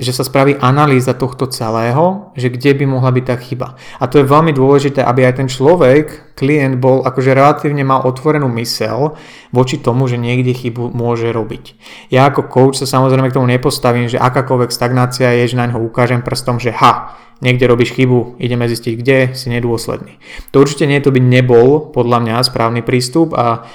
že 0.00 0.10
sa 0.10 0.24
spraví 0.24 0.56
analýza 0.58 1.12
tohto 1.14 1.46
celého, 1.46 2.32
že 2.34 2.48
kde 2.48 2.74
by 2.74 2.84
mohla 2.88 3.12
byť 3.12 3.24
tá 3.28 3.36
chyba. 3.38 3.68
A 4.00 4.08
to 4.08 4.18
je 4.18 4.26
veľmi 4.26 4.50
dôležité, 4.50 5.04
aby 5.04 5.28
aj 5.28 5.38
ten 5.38 5.48
človek, 5.52 6.34
klient 6.34 6.80
bol 6.80 7.04
akože 7.04 7.36
relatívne 7.36 7.84
mal 7.84 8.02
otvorenú 8.02 8.50
mysel 8.58 9.14
voči 9.54 9.78
tomu, 9.78 10.08
že 10.10 10.16
niekde 10.18 10.56
chybu 10.56 10.90
môže 10.96 11.30
robiť. 11.30 11.76
Ja 12.10 12.26
ako 12.32 12.48
coach 12.48 12.80
sa 12.82 12.88
samozrejme 12.88 13.30
k 13.30 13.36
tomu 13.36 13.46
nepostavím, 13.46 14.08
že 14.08 14.18
akákoľvek 14.18 14.74
stagnácia 14.74 15.28
je, 15.44 15.54
že 15.54 15.60
na 15.60 15.70
ňo 15.70 15.84
ukážem 15.84 16.24
prstom, 16.24 16.56
že 16.56 16.72
ha, 16.72 17.14
niekde 17.44 17.70
robíš 17.70 17.92
chybu, 17.92 18.42
ideme 18.42 18.64
zistiť, 18.66 18.92
kde 18.98 19.18
si 19.38 19.52
nedôsledný. 19.52 20.18
To 20.50 20.64
určite 20.64 20.88
nie, 20.88 20.98
to 21.04 21.14
by 21.14 21.20
nebol 21.22 21.92
podľa 21.92 22.18
mňa 22.26 22.48
správny 22.48 22.80
prístup 22.80 23.36
a 23.38 23.68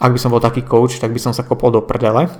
ak 0.00 0.10
by 0.10 0.18
som 0.18 0.32
bol 0.32 0.40
taký 0.40 0.64
coach, 0.64 0.96
tak 0.96 1.12
by 1.12 1.20
som 1.20 1.36
sa 1.36 1.44
kopol 1.44 1.68
do 1.68 1.84
prdele 1.84 2.32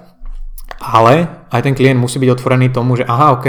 ale 0.91 1.47
aj 1.55 1.63
ten 1.63 1.75
klient 1.79 1.99
musí 2.03 2.19
byť 2.19 2.31
otvorený 2.35 2.75
tomu, 2.75 2.99
že 2.99 3.07
aha, 3.07 3.39
ok, 3.39 3.47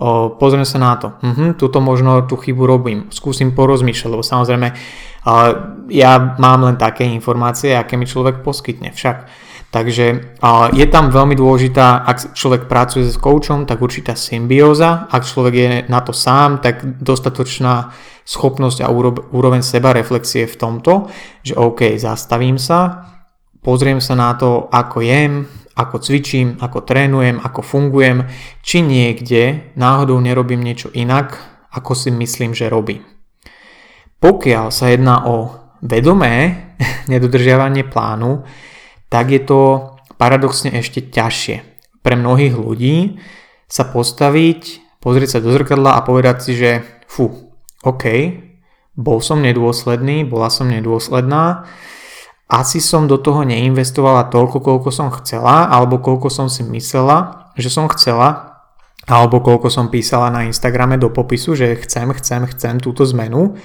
o, 0.00 0.32
pozriem 0.40 0.64
sa 0.64 0.80
na 0.80 0.96
to, 0.96 1.12
uh-huh, 1.12 1.52
tuto 1.60 1.84
možno 1.84 2.24
tú 2.24 2.40
chybu 2.40 2.64
robím, 2.64 3.12
skúsim 3.12 3.52
porozmýšľať, 3.52 4.08
lebo 4.08 4.24
samozrejme 4.24 4.68
uh, 4.72 5.50
ja 5.92 6.36
mám 6.40 6.64
len 6.64 6.80
také 6.80 7.04
informácie, 7.04 7.76
aké 7.76 8.00
mi 8.00 8.08
človek 8.08 8.40
poskytne 8.40 8.96
však. 8.96 9.28
Takže 9.72 10.36
uh, 10.44 10.68
je 10.68 10.84
tam 10.84 11.08
veľmi 11.08 11.32
dôležitá, 11.32 12.04
ak 12.04 12.36
človek 12.36 12.68
pracuje 12.68 13.08
s 13.08 13.16
koučom, 13.16 13.64
tak 13.64 13.80
určitá 13.80 14.12
symbióza, 14.12 15.08
ak 15.08 15.24
človek 15.24 15.54
je 15.56 15.68
na 15.88 16.04
to 16.04 16.12
sám, 16.12 16.60
tak 16.60 16.84
dostatočná 17.00 17.92
schopnosť 18.28 18.84
a 18.84 18.92
úroveň 19.32 19.64
seba 19.64 19.96
reflexie 19.96 20.44
v 20.44 20.56
tomto, 20.60 21.08
že 21.42 21.56
OK, 21.56 21.96
zastavím 21.96 22.60
sa, 22.60 23.08
pozriem 23.64 23.98
sa 23.98 24.14
na 24.14 24.36
to, 24.36 24.68
ako 24.68 25.00
jem, 25.00 25.48
ako 25.76 25.96
cvičím, 25.98 26.60
ako 26.60 26.84
trénujem, 26.84 27.40
ako 27.40 27.60
fungujem, 27.64 28.28
či 28.60 28.84
niekde 28.84 29.72
náhodou 29.76 30.20
nerobím 30.20 30.60
niečo 30.60 30.92
inak, 30.92 31.40
ako 31.72 31.96
si 31.96 32.12
myslím, 32.12 32.52
že 32.52 32.68
robím. 32.68 33.04
Pokiaľ 34.20 34.66
sa 34.70 34.92
jedná 34.92 35.24
o 35.26 35.50
vedomé 35.82 36.70
nedodržiavanie 37.12 37.88
plánu, 37.88 38.44
tak 39.08 39.32
je 39.32 39.42
to 39.42 39.60
paradoxne 40.20 40.72
ešte 40.72 41.10
ťažšie 41.10 41.56
pre 42.02 42.14
mnohých 42.18 42.54
ľudí 42.54 43.22
sa 43.70 43.88
postaviť, 43.88 44.60
pozrieť 45.00 45.38
sa 45.38 45.42
do 45.42 45.50
zrkadla 45.54 45.96
a 45.96 46.04
povedať 46.04 46.36
si, 46.44 46.52
že 46.58 46.70
fu, 47.08 47.54
OK, 47.82 48.04
bol 48.92 49.24
som 49.24 49.40
nedôsledný, 49.40 50.28
bola 50.28 50.52
som 50.52 50.68
nedôsledná, 50.68 51.64
asi 52.52 52.84
som 52.84 53.08
do 53.08 53.16
toho 53.16 53.48
neinvestovala 53.48 54.28
toľko, 54.28 54.60
koľko 54.60 54.92
som 54.92 55.08
chcela, 55.16 55.72
alebo 55.72 56.04
koľko 56.04 56.28
som 56.28 56.52
si 56.52 56.60
myslela, 56.60 57.48
že 57.56 57.72
som 57.72 57.88
chcela, 57.88 58.60
alebo 59.08 59.40
koľko 59.40 59.72
som 59.72 59.88
písala 59.88 60.28
na 60.28 60.44
Instagrame 60.44 61.00
do 61.00 61.08
popisu, 61.08 61.56
že 61.56 61.80
chcem, 61.80 62.12
chcem, 62.12 62.44
chcem 62.52 62.76
túto 62.76 63.08
zmenu, 63.08 63.56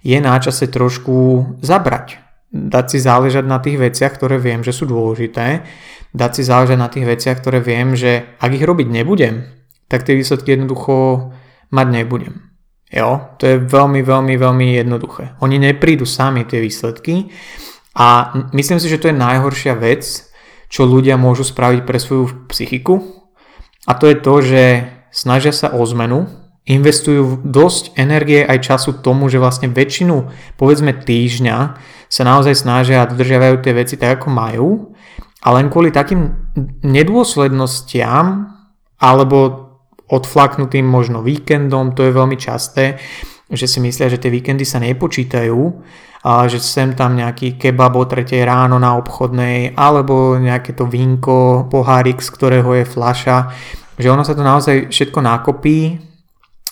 je 0.00 0.16
na 0.16 0.40
čase 0.40 0.72
trošku 0.72 1.44
zabrať. 1.60 2.16
Dať 2.50 2.96
si 2.96 2.98
záležať 3.04 3.44
na 3.44 3.60
tých 3.60 3.76
veciach, 3.76 4.16
ktoré 4.16 4.40
viem, 4.40 4.64
že 4.64 4.72
sú 4.72 4.88
dôležité, 4.88 5.62
dať 6.16 6.30
si 6.40 6.42
záležať 6.42 6.78
na 6.80 6.88
tých 6.88 7.06
veciach, 7.06 7.44
ktoré 7.44 7.60
viem, 7.60 7.92
že 7.92 8.24
ak 8.40 8.56
ich 8.56 8.64
robiť 8.64 8.88
nebudem, 8.88 9.46
tak 9.86 10.08
tie 10.08 10.16
výsledky 10.16 10.56
jednoducho 10.56 11.28
mať 11.70 11.86
nebudem. 11.92 12.50
Jo, 12.90 13.38
to 13.38 13.46
je 13.46 13.56
veľmi, 13.62 14.02
veľmi, 14.02 14.34
veľmi 14.34 14.66
jednoduché. 14.82 15.38
Oni 15.46 15.62
neprídu 15.62 16.02
sami 16.02 16.42
tie 16.42 16.58
výsledky, 16.58 17.30
a 17.94 18.36
myslím 18.54 18.78
si, 18.78 18.86
že 18.86 18.98
to 19.02 19.10
je 19.10 19.16
najhoršia 19.16 19.74
vec, 19.74 20.06
čo 20.70 20.86
ľudia 20.86 21.18
môžu 21.18 21.42
spraviť 21.42 21.82
pre 21.82 21.98
svoju 21.98 22.46
psychiku. 22.46 23.02
A 23.90 23.98
to 23.98 24.06
je 24.06 24.16
to, 24.18 24.34
že 24.38 24.62
snažia 25.10 25.50
sa 25.50 25.74
o 25.74 25.82
zmenu, 25.82 26.30
investujú 26.70 27.42
dosť 27.42 27.98
energie 27.98 28.46
aj 28.46 28.62
času 28.62 29.02
tomu, 29.02 29.26
že 29.26 29.42
vlastne 29.42 29.66
väčšinu, 29.66 30.30
povedzme 30.54 30.94
týždňa, 30.94 31.56
sa 32.06 32.22
naozaj 32.22 32.54
snažia 32.54 33.02
a 33.02 33.10
dodržiavajú 33.10 33.62
tie 33.62 33.72
veci 33.74 33.94
tak, 33.98 34.22
ako 34.22 34.28
majú 34.30 34.68
a 35.42 35.48
len 35.56 35.72
kvôli 35.72 35.90
takým 35.90 36.52
nedôslednostiam 36.84 38.54
alebo 39.00 39.70
odflaknutým 40.10 40.84
možno 40.84 41.22
víkendom, 41.22 41.94
to 41.94 42.06
je 42.06 42.12
veľmi 42.12 42.36
časté, 42.36 42.98
že 43.50 43.66
si 43.66 43.78
myslia, 43.82 44.10
že 44.10 44.18
tie 44.18 44.30
víkendy 44.30 44.66
sa 44.66 44.82
nepočítajú 44.82 45.58
že 46.24 46.60
sem 46.60 46.92
tam 46.92 47.16
nejaký 47.16 47.56
kebab 47.56 47.96
o 47.96 48.04
3 48.04 48.28
ráno 48.44 48.76
na 48.76 48.96
obchodnej 49.00 49.72
alebo 49.72 50.36
nejaké 50.36 50.76
to 50.76 50.84
vínko, 50.84 51.68
pohárik, 51.72 52.20
z 52.20 52.28
ktorého 52.28 52.70
je 52.76 52.84
flaša, 52.84 53.52
že 53.96 54.08
ono 54.12 54.24
sa 54.24 54.36
to 54.36 54.44
naozaj 54.44 54.92
všetko 54.92 55.20
nakopí 55.20 55.96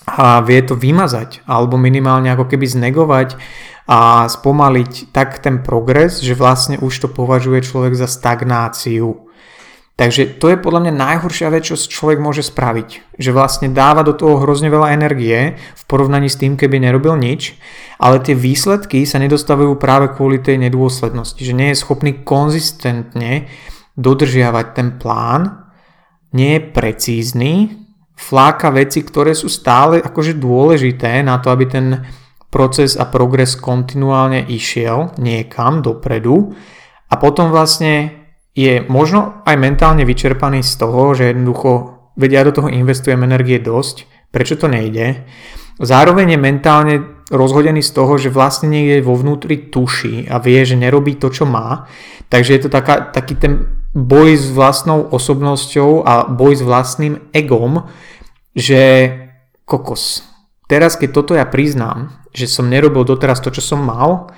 a 0.08 0.40
vie 0.40 0.61
to 0.64 0.76
vymazať 0.76 1.44
alebo 1.48 1.80
minimálne 1.80 2.32
ako 2.32 2.48
keby 2.48 2.64
znegovať 2.68 3.37
a 3.88 4.28
spomaliť 4.28 5.16
tak 5.16 5.40
ten 5.40 5.64
progres, 5.64 6.20
že 6.20 6.37
vlastne 6.37 6.76
už 6.76 6.92
to 7.04 7.08
považuje 7.08 7.64
človek 7.64 7.96
za 7.96 8.04
stagnáciu. 8.04 9.27
Takže 9.98 10.38
to 10.38 10.54
je 10.54 10.62
podľa 10.62 10.87
mňa 10.87 10.94
najhoršia 10.94 11.50
vec, 11.50 11.66
čo 11.66 11.74
človek 11.74 12.22
môže 12.22 12.46
spraviť. 12.46 13.18
Že 13.18 13.30
vlastne 13.34 13.68
dáva 13.74 14.06
do 14.06 14.14
toho 14.14 14.38
hrozne 14.38 14.70
veľa 14.70 14.94
energie 14.94 15.58
v 15.58 15.82
porovnaní 15.90 16.30
s 16.30 16.38
tým, 16.38 16.54
keby 16.54 16.78
nerobil 16.78 17.18
nič, 17.18 17.58
ale 17.98 18.22
tie 18.22 18.38
výsledky 18.38 19.02
sa 19.02 19.18
nedostávajú 19.18 19.74
práve 19.74 20.14
kvôli 20.14 20.38
tej 20.38 20.62
nedôslednosti. 20.70 21.42
Že 21.42 21.58
nie 21.58 21.68
je 21.74 21.82
schopný 21.82 22.22
konzistentne 22.22 23.50
dodržiavať 23.98 24.66
ten 24.78 24.88
plán, 25.02 25.66
nie 26.30 26.62
je 26.62 26.62
precízny, 26.70 27.52
fláka 28.14 28.70
veci, 28.70 29.02
ktoré 29.02 29.34
sú 29.34 29.50
stále 29.50 29.98
akože 29.98 30.38
dôležité 30.38 31.26
na 31.26 31.42
to, 31.42 31.50
aby 31.50 31.66
ten 31.66 32.06
proces 32.54 32.94
a 32.94 33.11
progres 33.11 33.58
kontinuálne 33.58 34.46
išiel 34.46 35.18
niekam 35.18 35.82
dopredu 35.82 36.54
a 37.11 37.14
potom 37.18 37.50
vlastne 37.50 38.17
je 38.59 38.83
možno 38.90 39.47
aj 39.47 39.55
mentálne 39.55 40.03
vyčerpaný 40.03 40.66
z 40.66 40.75
toho, 40.83 41.14
že 41.14 41.31
jednoducho 41.31 41.94
vedia 42.18 42.42
do 42.42 42.51
toho 42.51 42.66
investujem 42.66 43.23
energie 43.23 43.62
dosť, 43.62 44.11
prečo 44.35 44.59
to 44.59 44.66
nejde. 44.66 45.23
Zároveň 45.79 46.35
je 46.35 46.38
mentálne 46.42 46.94
rozhodený 47.31 47.87
z 47.87 47.94
toho, 47.94 48.18
že 48.18 48.35
vlastne 48.35 48.66
niekde 48.66 49.07
vo 49.07 49.14
vnútri 49.14 49.71
tuší 49.71 50.27
a 50.27 50.42
vie, 50.42 50.66
že 50.66 50.75
nerobí 50.75 51.14
to, 51.23 51.31
čo 51.31 51.47
má. 51.47 51.87
Takže 52.27 52.51
je 52.59 52.62
to 52.66 52.71
taká, 52.75 53.14
taký 53.14 53.38
ten 53.38 53.79
boj 53.94 54.35
s 54.35 54.51
vlastnou 54.51 55.07
osobnosťou 55.07 56.03
a 56.03 56.27
boj 56.27 56.59
s 56.59 56.62
vlastným 56.66 57.31
egom, 57.31 57.87
že 58.59 59.14
kokos. 59.62 60.27
Teraz, 60.66 60.99
keď 60.99 61.11
toto 61.14 61.33
ja 61.38 61.47
priznám, 61.47 62.27
že 62.35 62.51
som 62.51 62.66
nerobil 62.66 63.07
doteraz 63.07 63.38
to, 63.38 63.55
čo 63.55 63.62
som 63.62 63.87
mal, 63.87 64.35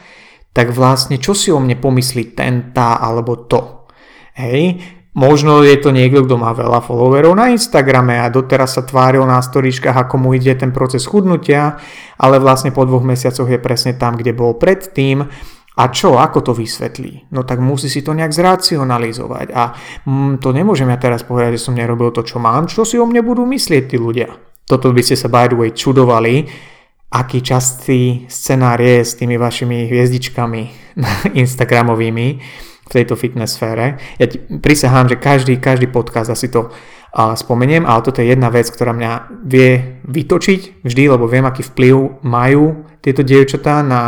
tak 0.52 0.74
vlastne 0.74 1.16
čo 1.16 1.32
si 1.32 1.48
o 1.48 1.58
mne 1.62 1.78
pomyslí 1.80 2.36
ten, 2.36 2.74
tá 2.76 3.00
alebo 3.00 3.48
to. 3.48 3.79
Hej, 4.40 4.80
možno 5.12 5.60
je 5.60 5.76
to 5.76 5.92
niekto, 5.92 6.24
kto 6.24 6.40
má 6.40 6.56
veľa 6.56 6.80
followerov 6.80 7.36
na 7.36 7.52
Instagrame 7.52 8.16
a 8.16 8.32
doteraz 8.32 8.80
sa 8.80 8.82
tváril 8.86 9.26
na 9.28 9.36
storičkách, 9.42 10.08
ako 10.08 10.16
mu 10.16 10.32
ide 10.32 10.56
ten 10.56 10.72
proces 10.72 11.04
chudnutia, 11.04 11.76
ale 12.16 12.40
vlastne 12.40 12.72
po 12.72 12.88
dvoch 12.88 13.04
mesiacoch 13.04 13.48
je 13.50 13.60
presne 13.60 14.00
tam, 14.00 14.16
kde 14.16 14.32
bol 14.32 14.56
predtým. 14.56 15.28
A 15.80 15.88
čo, 15.88 16.20
ako 16.20 16.44
to 16.44 16.52
vysvetlí? 16.52 17.32
No 17.32 17.46
tak 17.46 17.62
musí 17.62 17.88
si 17.88 18.04
to 18.04 18.12
nejak 18.12 18.36
zracionalizovať. 18.36 19.48
A 19.54 19.72
mm, 20.04 20.42
to 20.42 20.52
nemôžem 20.52 20.90
ja 20.92 21.00
teraz 21.00 21.24
povedať, 21.24 21.56
že 21.56 21.64
som 21.70 21.78
nerobil 21.78 22.12
to, 22.12 22.20
čo 22.20 22.36
mám. 22.36 22.68
Čo 22.68 22.84
si 22.84 23.00
o 23.00 23.08
mne 23.08 23.24
budú 23.24 23.48
myslieť 23.48 23.88
tí 23.88 23.96
ľudia? 23.96 24.28
Toto 24.68 24.92
by 24.92 25.00
ste 25.00 25.16
sa 25.16 25.32
by 25.32 25.48
the 25.48 25.56
way 25.56 25.70
čudovali, 25.72 26.44
aký 27.16 27.40
častý 27.40 28.28
scenár 28.28 28.78
je 28.78 29.02
s 29.02 29.16
tými 29.16 29.40
vašimi 29.40 29.88
hviezdičkami 29.88 30.62
instagramovými 31.42 32.28
v 32.90 32.98
tejto 32.98 33.14
fitness 33.14 33.54
sfére. 33.54 34.02
Ja 34.18 34.26
ti 34.26 34.42
prisahám, 34.42 35.06
že 35.06 35.22
každý, 35.22 35.62
každý 35.62 35.86
podcast 35.86 36.26
asi 36.26 36.50
to 36.50 36.74
uh, 36.74 37.38
spomeniem, 37.38 37.86
ale 37.86 38.02
toto 38.02 38.18
je 38.18 38.34
jedna 38.34 38.50
vec, 38.50 38.66
ktorá 38.66 38.90
mňa 38.90 39.46
vie 39.46 40.02
vytočiť 40.02 40.82
vždy, 40.82 41.04
lebo 41.14 41.30
viem, 41.30 41.46
aký 41.46 41.62
vplyv 41.62 42.26
majú 42.26 42.90
tieto 42.98 43.22
dievčatá 43.22 43.86
na 43.86 44.02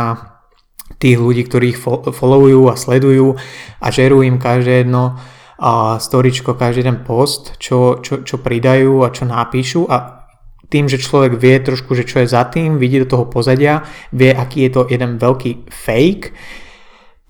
tých 0.99 1.15
ľudí, 1.15 1.47
ktorí 1.47 1.73
ich 1.73 1.79
followujú 1.79 2.67
a 2.67 2.75
sledujú 2.75 3.39
a 3.79 3.87
žerú 3.87 4.19
im 4.19 4.35
každé 4.35 4.83
jedno 4.83 5.15
uh, 5.15 5.95
storičko, 5.95 6.59
každý 6.59 6.83
jeden 6.83 7.07
post, 7.07 7.55
čo, 7.55 8.03
čo, 8.03 8.27
čo 8.27 8.35
pridajú 8.43 9.07
a 9.07 9.15
čo 9.15 9.23
napíšu 9.23 9.87
a 9.87 10.27
tým, 10.67 10.89
že 10.89 10.97
človek 10.97 11.37
vie 11.37 11.61
trošku, 11.61 11.93
že 11.93 12.01
čo 12.03 12.19
je 12.19 12.27
za 12.27 12.49
tým, 12.49 12.81
vidí 12.81 12.97
do 12.97 13.05
toho 13.05 13.29
pozadia, 13.29 13.85
vie, 14.09 14.33
aký 14.33 14.65
je 14.65 14.71
to 14.73 14.81
jeden 14.89 15.21
veľký 15.21 15.69
fake, 15.69 16.33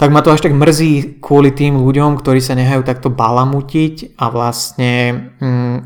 tak 0.03 0.11
ma 0.11 0.19
to 0.19 0.35
až 0.35 0.43
tak 0.43 0.51
mrzí 0.51 1.23
kvôli 1.23 1.55
tým 1.55 1.79
ľuďom, 1.79 2.19
ktorí 2.19 2.43
sa 2.43 2.59
nehajú 2.59 2.83
takto 2.83 3.07
balamutiť 3.07 4.19
a 4.19 4.27
vlastne 4.27 5.31
mm, 5.39 5.77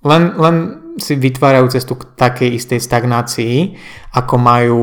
len, 0.00 0.22
len 0.40 0.56
si 0.96 1.12
vytvárajú 1.12 1.68
cestu 1.68 2.00
k 2.00 2.08
takej 2.16 2.56
istej 2.56 2.80
stagnácii, 2.80 3.76
ako 4.16 4.34
majú 4.40 4.80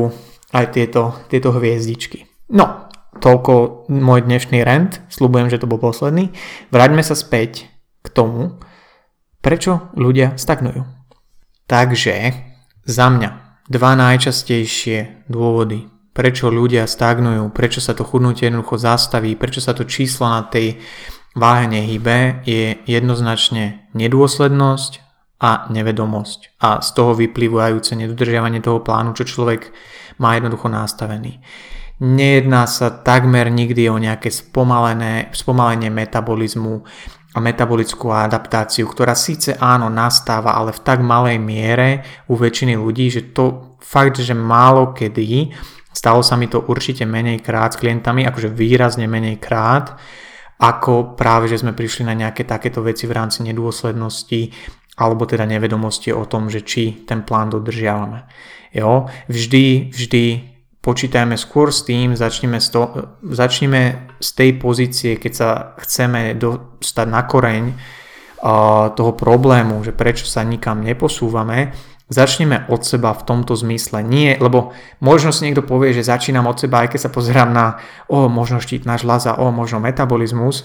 aj 0.54 0.78
tieto, 0.78 1.10
tieto 1.26 1.50
hviezdičky. 1.50 2.22
No, 2.54 2.86
toľko 3.18 3.90
môj 3.90 4.30
dnešný 4.30 4.62
rent, 4.62 5.02
slúbujem, 5.10 5.50
že 5.50 5.58
to 5.58 5.66
bol 5.66 5.82
posledný. 5.82 6.30
Vráťme 6.70 7.02
sa 7.02 7.18
späť 7.18 7.66
k 7.98 8.06
tomu, 8.14 8.62
prečo 9.42 9.90
ľudia 9.98 10.38
stagnujú. 10.38 10.86
Takže 11.66 12.30
za 12.86 13.06
mňa 13.10 13.58
dva 13.66 13.98
najčastejšie 13.98 15.26
dôvody, 15.26 15.90
prečo 16.14 16.46
ľudia 16.48 16.86
stagnujú, 16.86 17.50
prečo 17.50 17.82
sa 17.82 17.92
to 17.92 18.06
chudnutie 18.06 18.46
jednoducho 18.46 18.78
zastaví, 18.78 19.34
prečo 19.34 19.58
sa 19.58 19.74
to 19.74 19.82
číslo 19.82 20.30
na 20.30 20.46
tej 20.46 20.78
váhe 21.34 21.66
nehybe, 21.66 22.46
je 22.46 22.78
jednoznačne 22.86 23.90
nedôslednosť 23.98 25.02
a 25.42 25.66
nevedomosť 25.68 26.62
a 26.62 26.78
z 26.78 26.88
toho 26.94 27.18
vyplývajúce 27.18 27.98
nedodržiavanie 27.98 28.62
toho 28.62 28.80
plánu, 28.80 29.12
čo 29.18 29.26
človek 29.26 29.74
má 30.22 30.38
jednoducho 30.38 30.70
nastavený. 30.70 31.42
Nejedná 31.98 32.66
sa 32.70 32.90
takmer 32.90 33.50
nikdy 33.50 33.90
o 33.90 33.98
nejaké 33.98 34.30
spomalené, 34.30 35.34
spomalenie 35.34 35.90
metabolizmu 35.90 36.86
a 37.34 37.38
metabolickú 37.42 38.14
adaptáciu, 38.14 38.86
ktorá 38.86 39.18
síce 39.18 39.58
áno 39.58 39.90
nastáva, 39.90 40.54
ale 40.54 40.70
v 40.70 40.80
tak 40.86 41.02
malej 41.02 41.42
miere 41.42 42.06
u 42.30 42.38
väčšiny 42.38 42.78
ľudí, 42.78 43.10
že 43.10 43.34
to 43.34 43.74
fakt, 43.82 44.22
že 44.22 44.34
málo 44.34 44.94
kedy 44.94 45.50
Stalo 45.94 46.26
sa 46.26 46.34
mi 46.34 46.50
to 46.50 46.66
určite 46.66 47.06
menej 47.06 47.38
krát 47.38 47.78
s 47.78 47.80
klientami, 47.80 48.26
akože 48.26 48.50
výrazne 48.50 49.06
menej 49.06 49.38
krát, 49.38 49.94
ako 50.58 51.14
práve, 51.14 51.46
že 51.46 51.62
sme 51.62 51.70
prišli 51.70 52.02
na 52.02 52.18
nejaké 52.18 52.42
takéto 52.42 52.82
veci 52.82 53.06
v 53.06 53.14
rámci 53.14 53.46
nedôslednosti 53.46 54.50
alebo 54.94 55.26
teda 55.26 55.46
nevedomosti 55.46 56.14
o 56.14 56.26
tom, 56.26 56.50
že 56.50 56.62
či 56.62 57.06
ten 57.06 57.26
plán 57.26 57.50
dodržiavame. 57.50 58.26
Jo? 58.70 59.10
Vždy, 59.26 59.90
vždy 59.90 60.24
počítajme 60.78 61.34
skôr 61.34 61.74
s 61.74 61.82
tým, 61.82 62.14
začneme 62.14 62.62
z, 62.62 62.68
to, 62.70 62.82
začneme 63.26 64.14
z 64.22 64.28
tej 64.34 64.50
pozície, 64.60 65.18
keď 65.18 65.32
sa 65.32 65.48
chceme 65.82 66.38
dostať 66.38 67.06
na 67.10 67.22
koreň 67.26 67.64
uh, 67.70 67.74
toho 68.94 69.12
problému, 69.18 69.82
že 69.82 69.90
prečo 69.96 70.28
sa 70.28 70.46
nikam 70.46 70.84
neposúvame, 70.84 71.74
Začneme 72.14 72.70
od 72.70 72.86
seba 72.86 73.10
v 73.10 73.26
tomto 73.26 73.58
zmysle. 73.58 74.06
Nie, 74.06 74.38
lebo 74.38 74.70
možno 75.02 75.34
si 75.34 75.50
niekto 75.50 75.66
povie, 75.66 75.90
že 75.90 76.06
začínam 76.06 76.46
od 76.46 76.62
seba, 76.62 76.86
aj 76.86 76.94
keď 76.94 77.00
sa 77.02 77.10
pozerám 77.10 77.50
na 77.50 77.82
o, 78.06 78.30
možno 78.30 78.62
štítna 78.62 78.94
žľaza, 78.94 79.42
o, 79.42 79.50
možno 79.50 79.82
metabolizmus, 79.82 80.62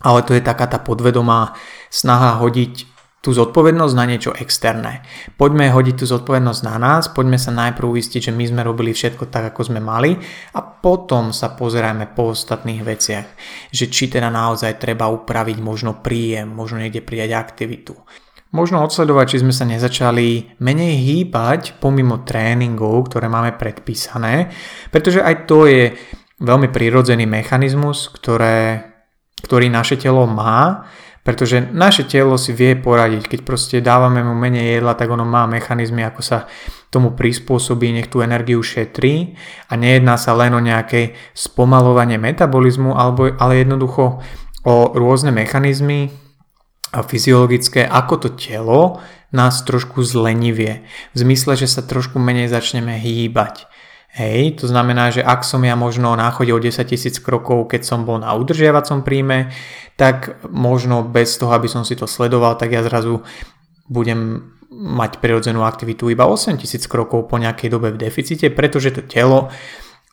ale 0.00 0.24
to 0.24 0.32
je 0.32 0.40
taká 0.40 0.64
tá 0.64 0.80
podvedomá 0.80 1.52
snaha 1.92 2.40
hodiť 2.40 2.88
tú 3.20 3.36
zodpovednosť 3.36 3.94
na 4.00 4.04
niečo 4.08 4.32
externé. 4.32 5.04
Poďme 5.36 5.68
hodiť 5.68 6.00
tú 6.00 6.04
zodpovednosť 6.08 6.60
na 6.64 6.80
nás, 6.80 7.12
poďme 7.12 7.36
sa 7.36 7.52
najprv 7.52 8.00
uistiť, 8.00 8.32
že 8.32 8.32
my 8.32 8.48
sme 8.48 8.64
robili 8.64 8.96
všetko 8.96 9.28
tak, 9.28 9.52
ako 9.52 9.68
sme 9.68 9.84
mali 9.84 10.16
a 10.56 10.64
potom 10.64 11.28
sa 11.36 11.52
pozerajme 11.52 12.16
po 12.16 12.32
ostatných 12.32 12.80
veciach, 12.80 13.26
že 13.68 13.92
či 13.92 14.08
teda 14.08 14.32
naozaj 14.32 14.80
treba 14.80 15.12
upraviť 15.12 15.60
možno 15.60 16.00
príjem, 16.00 16.48
možno 16.48 16.80
niekde 16.80 17.04
prijať 17.04 17.36
aktivitu. 17.36 17.92
Možno 18.50 18.82
odsledovať, 18.82 19.26
či 19.30 19.40
sme 19.46 19.54
sa 19.54 19.62
nezačali 19.62 20.58
menej 20.58 20.94
hýbať 20.98 21.78
pomimo 21.78 22.26
tréningov, 22.26 23.06
ktoré 23.06 23.30
máme 23.30 23.54
predpísané, 23.54 24.50
pretože 24.90 25.22
aj 25.22 25.46
to 25.46 25.70
je 25.70 25.94
veľmi 26.42 26.66
prirodzený 26.74 27.30
mechanizmus, 27.30 28.10
ktoré, 28.10 28.90
ktorý 29.46 29.70
naše 29.70 29.94
telo 30.02 30.26
má, 30.26 30.82
pretože 31.20 31.60
naše 31.70 32.08
telo 32.08 32.34
si 32.40 32.50
vie 32.56 32.74
poradiť, 32.74 33.28
keď 33.28 33.40
proste 33.44 33.76
dávame 33.84 34.24
mu 34.24 34.32
menej 34.32 34.80
jedla, 34.80 34.96
tak 34.96 35.12
ono 35.12 35.22
má 35.28 35.44
mechanizmy, 35.44 36.00
ako 36.02 36.18
sa 36.24 36.48
tomu 36.88 37.12
prispôsobí, 37.12 37.92
nech 37.92 38.08
tú 38.08 38.24
energiu 38.24 38.64
šetrí. 38.64 39.36
A 39.68 39.76
nejedná 39.76 40.16
sa 40.16 40.32
len 40.32 40.56
o 40.56 40.64
nejaké 40.64 41.14
spomalovanie 41.36 42.16
metabolizmu, 42.16 42.96
alebo, 42.96 43.30
ale 43.36 43.62
jednoducho 43.62 44.24
o 44.64 44.74
rôzne 44.96 45.30
mechanizmy, 45.30 46.08
a 46.90 47.06
fyziologické, 47.06 47.86
ako 47.86 48.14
to 48.26 48.28
telo 48.34 48.98
nás 49.30 49.62
trošku 49.62 50.02
zlenivie. 50.02 50.82
V 51.14 51.16
zmysle, 51.22 51.54
že 51.54 51.70
sa 51.70 51.86
trošku 51.86 52.18
menej 52.18 52.50
začneme 52.50 52.98
hýbať. 52.98 53.70
Hej, 54.10 54.58
to 54.58 54.66
znamená, 54.66 55.14
že 55.14 55.22
ak 55.22 55.46
som 55.46 55.62
ja 55.62 55.78
možno 55.78 56.10
na 56.18 56.34
chode 56.34 56.50
o 56.50 56.58
10 56.58 56.82
tisíc 56.82 57.22
krokov, 57.22 57.70
keď 57.70 57.86
som 57.86 58.02
bol 58.02 58.18
na 58.18 58.34
udržiavacom 58.34 59.06
príjme, 59.06 59.54
tak 59.94 60.42
možno 60.50 61.06
bez 61.06 61.38
toho, 61.38 61.54
aby 61.54 61.70
som 61.70 61.86
si 61.86 61.94
to 61.94 62.10
sledoval, 62.10 62.58
tak 62.58 62.74
ja 62.74 62.82
zrazu 62.82 63.22
budem 63.86 64.50
mať 64.70 65.22
prirodzenú 65.22 65.62
aktivitu 65.62 66.10
iba 66.10 66.26
8 66.26 66.58
tisíc 66.58 66.90
krokov 66.90 67.30
po 67.30 67.38
nejakej 67.38 67.70
dobe 67.70 67.94
v 67.94 68.02
deficite, 68.02 68.50
pretože 68.50 68.98
to 68.98 69.06
telo 69.06 69.46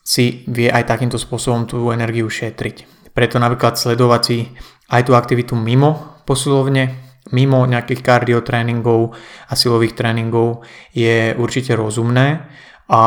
si 0.06 0.46
vie 0.46 0.70
aj 0.70 0.86
takýmto 0.86 1.18
spôsobom 1.18 1.66
tú 1.66 1.90
energiu 1.90 2.30
šetriť. 2.30 2.97
Preto 3.12 3.36
napríklad 3.40 3.76
sledovať 3.76 4.22
si 4.24 4.48
aj 4.88 5.02
tú 5.04 5.12
aktivitu 5.12 5.54
mimo 5.56 6.20
posilovne, 6.24 7.08
mimo 7.32 7.64
nejakých 7.68 8.00
kardiotréningov 8.00 9.12
a 9.48 9.52
silových 9.52 9.96
tréningov 9.96 10.64
je 10.96 11.36
určite 11.36 11.76
rozumné 11.76 12.48
a 12.88 13.02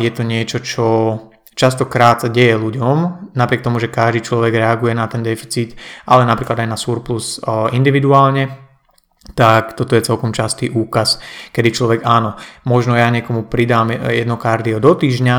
je 0.00 0.10
to 0.12 0.22
niečo, 0.24 0.64
čo 0.64 0.86
častokrát 1.56 2.24
sa 2.24 2.28
deje 2.28 2.56
ľuďom, 2.56 3.32
napriek 3.36 3.64
tomu, 3.64 3.80
že 3.80 3.92
každý 3.92 4.24
človek 4.24 4.60
reaguje 4.60 4.92
na 4.92 5.08
ten 5.08 5.24
deficit, 5.24 5.76
ale 6.08 6.24
napríklad 6.28 6.64
aj 6.64 6.68
na 6.68 6.76
surplus 6.76 7.40
individuálne, 7.72 8.64
tak 9.34 9.74
toto 9.74 9.96
je 9.96 10.06
celkom 10.06 10.30
častý 10.30 10.70
úkaz, 10.70 11.18
kedy 11.50 11.68
človek 11.74 12.00
áno, 12.06 12.38
možno 12.68 12.94
ja 12.94 13.10
niekomu 13.10 13.50
pridám 13.50 13.90
jedno 13.92 14.38
kardio 14.38 14.78
do 14.78 14.94
týždňa, 14.94 15.36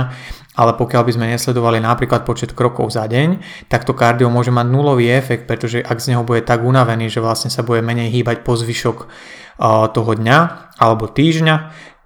ale 0.58 0.74
pokiaľ 0.74 1.02
by 1.06 1.12
sme 1.14 1.26
nesledovali 1.30 1.78
napríklad 1.78 2.26
počet 2.26 2.58
krokov 2.58 2.90
za 2.98 3.06
deň, 3.06 3.38
tak 3.70 3.86
to 3.86 3.94
kardio 3.94 4.34
môže 4.34 4.50
mať 4.50 4.66
nulový 4.66 5.14
efekt, 5.14 5.46
pretože 5.46 5.86
ak 5.86 6.02
z 6.02 6.18
neho 6.18 6.26
bude 6.26 6.42
tak 6.42 6.66
unavený, 6.66 7.14
že 7.14 7.22
vlastne 7.22 7.54
sa 7.54 7.62
bude 7.62 7.86
menej 7.86 8.10
hýbať 8.10 8.42
po 8.42 8.58
zvyšok 8.58 8.98
toho 9.94 10.12
dňa 10.18 10.40
alebo 10.82 11.06
týždňa, 11.06 11.56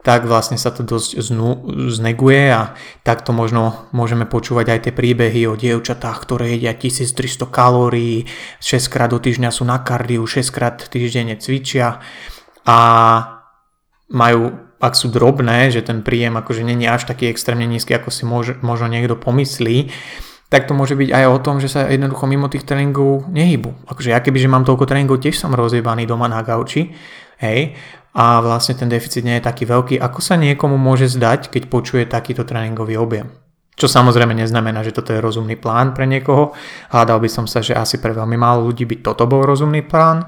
tak 0.01 0.25
vlastne 0.25 0.57
sa 0.57 0.73
to 0.73 0.81
dosť 0.81 1.21
znu, 1.21 1.49
zneguje 1.93 2.49
a 2.49 2.73
takto 3.05 3.37
možno 3.37 3.85
môžeme 3.93 4.25
počúvať 4.25 4.73
aj 4.73 4.79
tie 4.89 4.93
príbehy 4.97 5.45
o 5.45 5.53
dievčatách, 5.53 6.25
ktoré 6.25 6.57
jedia 6.57 6.73
1300 6.73 7.45
kalórií, 7.53 8.25
6 8.65 8.89
krát 8.89 9.13
do 9.13 9.21
týždňa 9.21 9.53
sú 9.53 9.61
na 9.61 9.77
kardiu, 9.85 10.25
6 10.25 10.49
krát 10.49 10.81
týždenne 10.89 11.37
cvičia 11.37 12.01
a 12.65 12.77
majú 14.09 14.70
ak 14.81 14.97
sú 14.97 15.13
drobné, 15.13 15.69
že 15.69 15.85
ten 15.85 16.01
príjem 16.01 16.35
akože 16.41 16.65
není 16.65 16.89
až 16.89 17.05
taký 17.05 17.29
extrémne 17.29 17.69
nízky, 17.69 17.93
ako 17.93 18.09
si 18.09 18.25
môže, 18.25 18.57
možno 18.65 18.89
niekto 18.89 19.13
pomyslí, 19.13 19.93
tak 20.51 20.67
to 20.67 20.75
môže 20.75 20.99
byť 20.99 21.09
aj 21.15 21.25
o 21.31 21.37
tom, 21.39 21.63
že 21.63 21.71
sa 21.71 21.87
jednoducho 21.87 22.27
mimo 22.27 22.51
tých 22.51 22.67
tréningov 22.67 23.29
nehybu. 23.31 23.87
Akože 23.87 24.11
ja 24.11 24.19
keby, 24.19 24.35
že 24.41 24.51
mám 24.51 24.67
toľko 24.67 24.83
tréningov, 24.83 25.23
tiež 25.23 25.39
som 25.39 25.55
rozjebaný 25.55 26.03
doma 26.03 26.27
na 26.27 26.43
gauči, 26.43 26.91
hej, 27.39 27.77
a 28.11 28.43
vlastne 28.43 28.75
ten 28.75 28.91
deficit 28.91 29.23
nie 29.23 29.39
je 29.39 29.47
taký 29.47 29.63
veľký, 29.63 29.95
ako 30.03 30.19
sa 30.19 30.35
niekomu 30.35 30.75
môže 30.75 31.07
zdať, 31.07 31.47
keď 31.47 31.63
počuje 31.71 32.03
takýto 32.03 32.43
tréningový 32.43 32.99
objem. 32.99 33.31
Čo 33.79 33.87
samozrejme 33.87 34.35
neznamená, 34.35 34.83
že 34.83 34.91
toto 34.91 35.15
je 35.15 35.23
rozumný 35.23 35.55
plán 35.55 35.95
pre 35.95 36.03
niekoho. 36.03 36.51
Hádal 36.91 37.23
by 37.23 37.29
som 37.31 37.45
sa, 37.47 37.63
že 37.63 37.71
asi 37.71 38.03
pre 38.03 38.11
veľmi 38.11 38.35
málo 38.35 38.67
ľudí 38.67 38.83
by 38.83 38.99
toto 38.99 39.23
bol 39.31 39.47
rozumný 39.47 39.87
plán. 39.87 40.27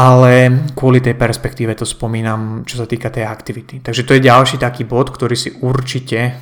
Ale 0.00 0.64
kvôli 0.72 1.04
tej 1.04 1.12
perspektíve 1.12 1.76
to 1.76 1.84
spomínam, 1.84 2.64
čo 2.64 2.80
sa 2.80 2.88
týka 2.88 3.12
tej 3.12 3.28
aktivity. 3.28 3.84
Takže 3.84 4.08
to 4.08 4.16
je 4.16 4.24
ďalší 4.24 4.56
taký 4.56 4.88
bod, 4.88 5.12
ktorý 5.12 5.36
si 5.36 5.52
určite 5.60 6.40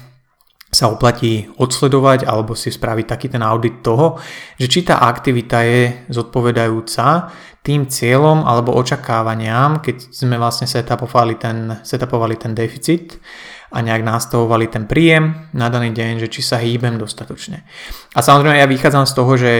sa 0.69 0.93
oplatí 0.93 1.49
odsledovať 1.57 2.29
alebo 2.29 2.53
si 2.53 2.69
spraviť 2.69 3.07
taký 3.09 3.27
ten 3.33 3.41
audit 3.41 3.81
toho, 3.81 4.21
že 4.61 4.69
či 4.69 4.85
tá 4.85 5.01
aktivita 5.01 5.65
je 5.65 6.07
zodpovedajúca 6.13 7.33
tým 7.65 7.89
cieľom 7.89 8.45
alebo 8.45 8.77
očakávaniam, 8.77 9.81
keď 9.81 10.13
sme 10.13 10.37
vlastne 10.37 10.69
setupovali 10.69 11.41
ten, 11.41 11.73
setupovali 11.83 12.37
ten 12.37 12.53
deficit 12.53 13.17
a 13.69 13.79
nejak 13.85 14.01
nastavovali 14.01 14.67
ten 14.73 14.89
príjem 14.89 15.53
na 15.53 15.69
daný 15.69 15.93
deň, 15.93 16.25
že 16.25 16.29
či 16.33 16.41
sa 16.41 16.57
hýbem 16.57 16.97
dostatočne. 16.97 17.69
A 18.17 18.25
samozrejme 18.25 18.57
ja 18.57 18.69
vychádzam 18.69 19.05
z 19.05 19.13
toho, 19.13 19.33
že 19.37 19.53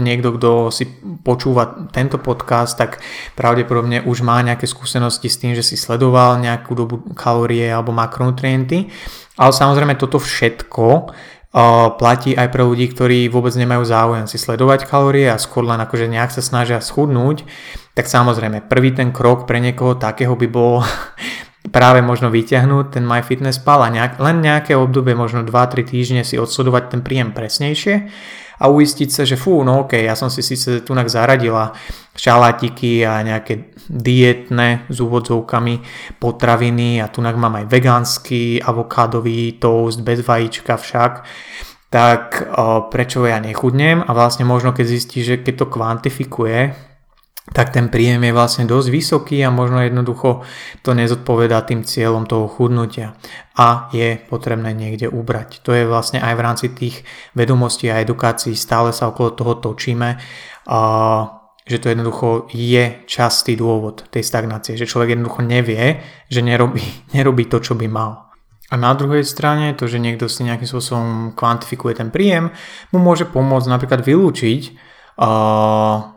niekto, 0.00 0.34
kto 0.40 0.72
si 0.72 0.88
počúva 1.20 1.88
tento 1.92 2.16
podcast, 2.16 2.80
tak 2.80 3.04
pravdepodobne 3.36 4.08
už 4.08 4.24
má 4.24 4.40
nejaké 4.40 4.64
skúsenosti 4.64 5.28
s 5.28 5.36
tým, 5.36 5.52
že 5.52 5.60
si 5.60 5.76
sledoval 5.76 6.40
nejakú 6.40 6.72
dobu 6.72 6.96
kalórie 7.12 7.68
alebo 7.68 7.92
makronutrienty 7.92 8.88
ale 9.36 9.52
samozrejme 9.52 9.96
toto 9.96 10.20
všetko 10.20 10.84
uh, 10.84 11.96
platí 11.96 12.36
aj 12.36 12.52
pre 12.52 12.62
ľudí, 12.62 12.92
ktorí 12.92 13.32
vôbec 13.32 13.56
nemajú 13.56 13.82
záujem 13.88 14.26
si 14.28 14.36
sledovať 14.36 14.84
kalórie 14.84 15.32
a 15.32 15.40
skôr 15.40 15.64
len 15.64 15.80
akože 15.80 16.08
nejak 16.08 16.30
sa 16.30 16.44
snažia 16.44 16.84
schudnúť, 16.84 17.48
tak 17.96 18.12
samozrejme 18.12 18.68
prvý 18.68 18.92
ten 18.92 19.08
krok 19.08 19.48
pre 19.48 19.60
niekoho 19.60 19.96
takého 19.96 20.36
by 20.36 20.48
bol 20.52 20.84
práve 21.70 22.02
možno 22.02 22.26
vyťahnuť 22.32 22.98
ten 22.98 23.04
MyFitnessPal 23.06 23.86
a 23.86 23.92
nejak, 23.94 24.18
len 24.18 24.42
nejaké 24.42 24.74
obdobie, 24.74 25.14
možno 25.14 25.46
2-3 25.46 25.86
týždne 25.86 26.22
si 26.26 26.34
odsledovať 26.34 26.98
ten 26.98 27.00
príjem 27.06 27.30
presnejšie 27.30 28.10
a 28.62 28.70
uistiť 28.70 29.10
sa, 29.10 29.22
že 29.22 29.38
fú, 29.38 29.62
no 29.66 29.86
ok, 29.86 30.06
ja 30.06 30.14
som 30.14 30.30
si 30.30 30.42
síce 30.42 30.86
tunak 30.86 31.10
zaradila 31.10 31.74
šalátiky 32.14 33.02
a 33.02 33.22
nejaké 33.22 33.74
dietné 33.90 34.86
s 34.86 34.98
úvodzovkami 35.02 35.74
potraviny 36.22 37.02
a 37.02 37.10
tunak 37.10 37.34
mám 37.34 37.58
aj 37.62 37.66
vegánsky 37.66 38.62
avokádový 38.62 39.58
toast 39.58 40.02
bez 40.06 40.22
vajíčka 40.22 40.78
však, 40.78 41.12
tak 41.90 42.48
o, 42.54 42.88
prečo 42.88 43.26
ja 43.26 43.42
nechudnem? 43.42 44.00
A 44.06 44.10
vlastne 44.14 44.46
možno 44.46 44.70
keď 44.70 44.86
zistí, 44.86 45.26
že 45.26 45.42
keď 45.42 45.54
to 45.62 45.66
kvantifikuje, 45.68 46.58
tak 47.50 47.74
ten 47.74 47.90
príjem 47.90 48.22
je 48.22 48.30
vlastne 48.30 48.64
dosť 48.70 48.88
vysoký 48.94 49.42
a 49.42 49.50
možno 49.50 49.82
jednoducho 49.82 50.46
to 50.86 50.94
nezodpovedá 50.94 51.66
tým 51.66 51.82
cieľom 51.82 52.22
toho 52.30 52.46
chudnutia 52.46 53.18
a 53.58 53.90
je 53.90 54.14
potrebné 54.30 54.70
niekde 54.70 55.10
ubrať. 55.10 55.58
To 55.66 55.74
je 55.74 55.82
vlastne 55.82 56.22
aj 56.22 56.34
v 56.38 56.44
rámci 56.44 56.66
tých 56.70 57.02
vedomostí 57.34 57.90
a 57.90 57.98
edukácií 57.98 58.54
stále 58.54 58.94
sa 58.94 59.10
okolo 59.10 59.34
toho 59.34 59.58
točíme, 59.58 60.22
a 60.70 60.78
že 61.66 61.78
to 61.82 61.90
jednoducho 61.90 62.46
je 62.54 63.06
častý 63.10 63.58
dôvod 63.58 64.06
tej 64.10 64.22
stagnácie, 64.22 64.78
že 64.78 64.86
človek 64.86 65.18
jednoducho 65.18 65.42
nevie, 65.42 65.98
že 66.30 66.46
nerobí, 66.46 66.82
nerobí 67.16 67.50
to, 67.50 67.58
čo 67.58 67.74
by 67.74 67.90
mal. 67.90 68.30
A 68.72 68.80
na 68.80 68.96
druhej 68.96 69.26
strane 69.26 69.76
to, 69.76 69.84
že 69.84 70.00
niekto 70.00 70.30
si 70.32 70.48
nejakým 70.48 70.64
spôsobom 70.64 71.36
kvantifikuje 71.36 71.92
ten 71.92 72.08
príjem, 72.08 72.48
mu 72.94 72.98
môže 73.02 73.28
pomôcť 73.28 73.68
napríklad 73.68 74.00
vylúčiť 74.00 74.62
uh, 75.20 76.08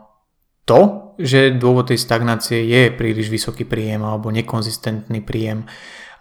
to, 0.64 1.05
že 1.16 1.56
dôvod 1.56 1.88
tej 1.88 1.98
stagnácie 2.00 2.64
je 2.68 2.92
príliš 2.92 3.32
vysoký 3.32 3.64
príjem 3.64 4.04
alebo 4.04 4.28
nekonzistentný 4.32 5.24
príjem 5.24 5.64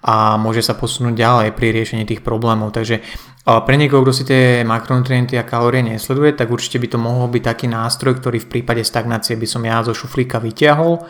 a 0.06 0.38
môže 0.38 0.62
sa 0.62 0.78
posunúť 0.78 1.18
ďalej 1.18 1.48
pri 1.58 1.74
riešení 1.74 2.06
tých 2.06 2.22
problémov. 2.22 2.70
Takže 2.70 3.02
pre 3.42 3.76
niekoho, 3.76 4.06
kto 4.06 4.14
si 4.14 4.24
tie 4.24 4.62
makronutrienty 4.62 5.34
a 5.34 5.48
kalórie 5.48 5.82
nesleduje, 5.82 6.38
tak 6.38 6.54
určite 6.54 6.78
by 6.78 6.88
to 6.94 7.02
mohol 7.02 7.26
byť 7.26 7.42
taký 7.42 7.66
nástroj, 7.66 8.22
ktorý 8.22 8.38
v 8.46 8.52
prípade 8.54 8.86
stagnácie 8.86 9.34
by 9.34 9.48
som 9.50 9.66
ja 9.66 9.82
zo 9.82 9.98
šuflíka 9.98 10.38
vyťahol 10.38 11.02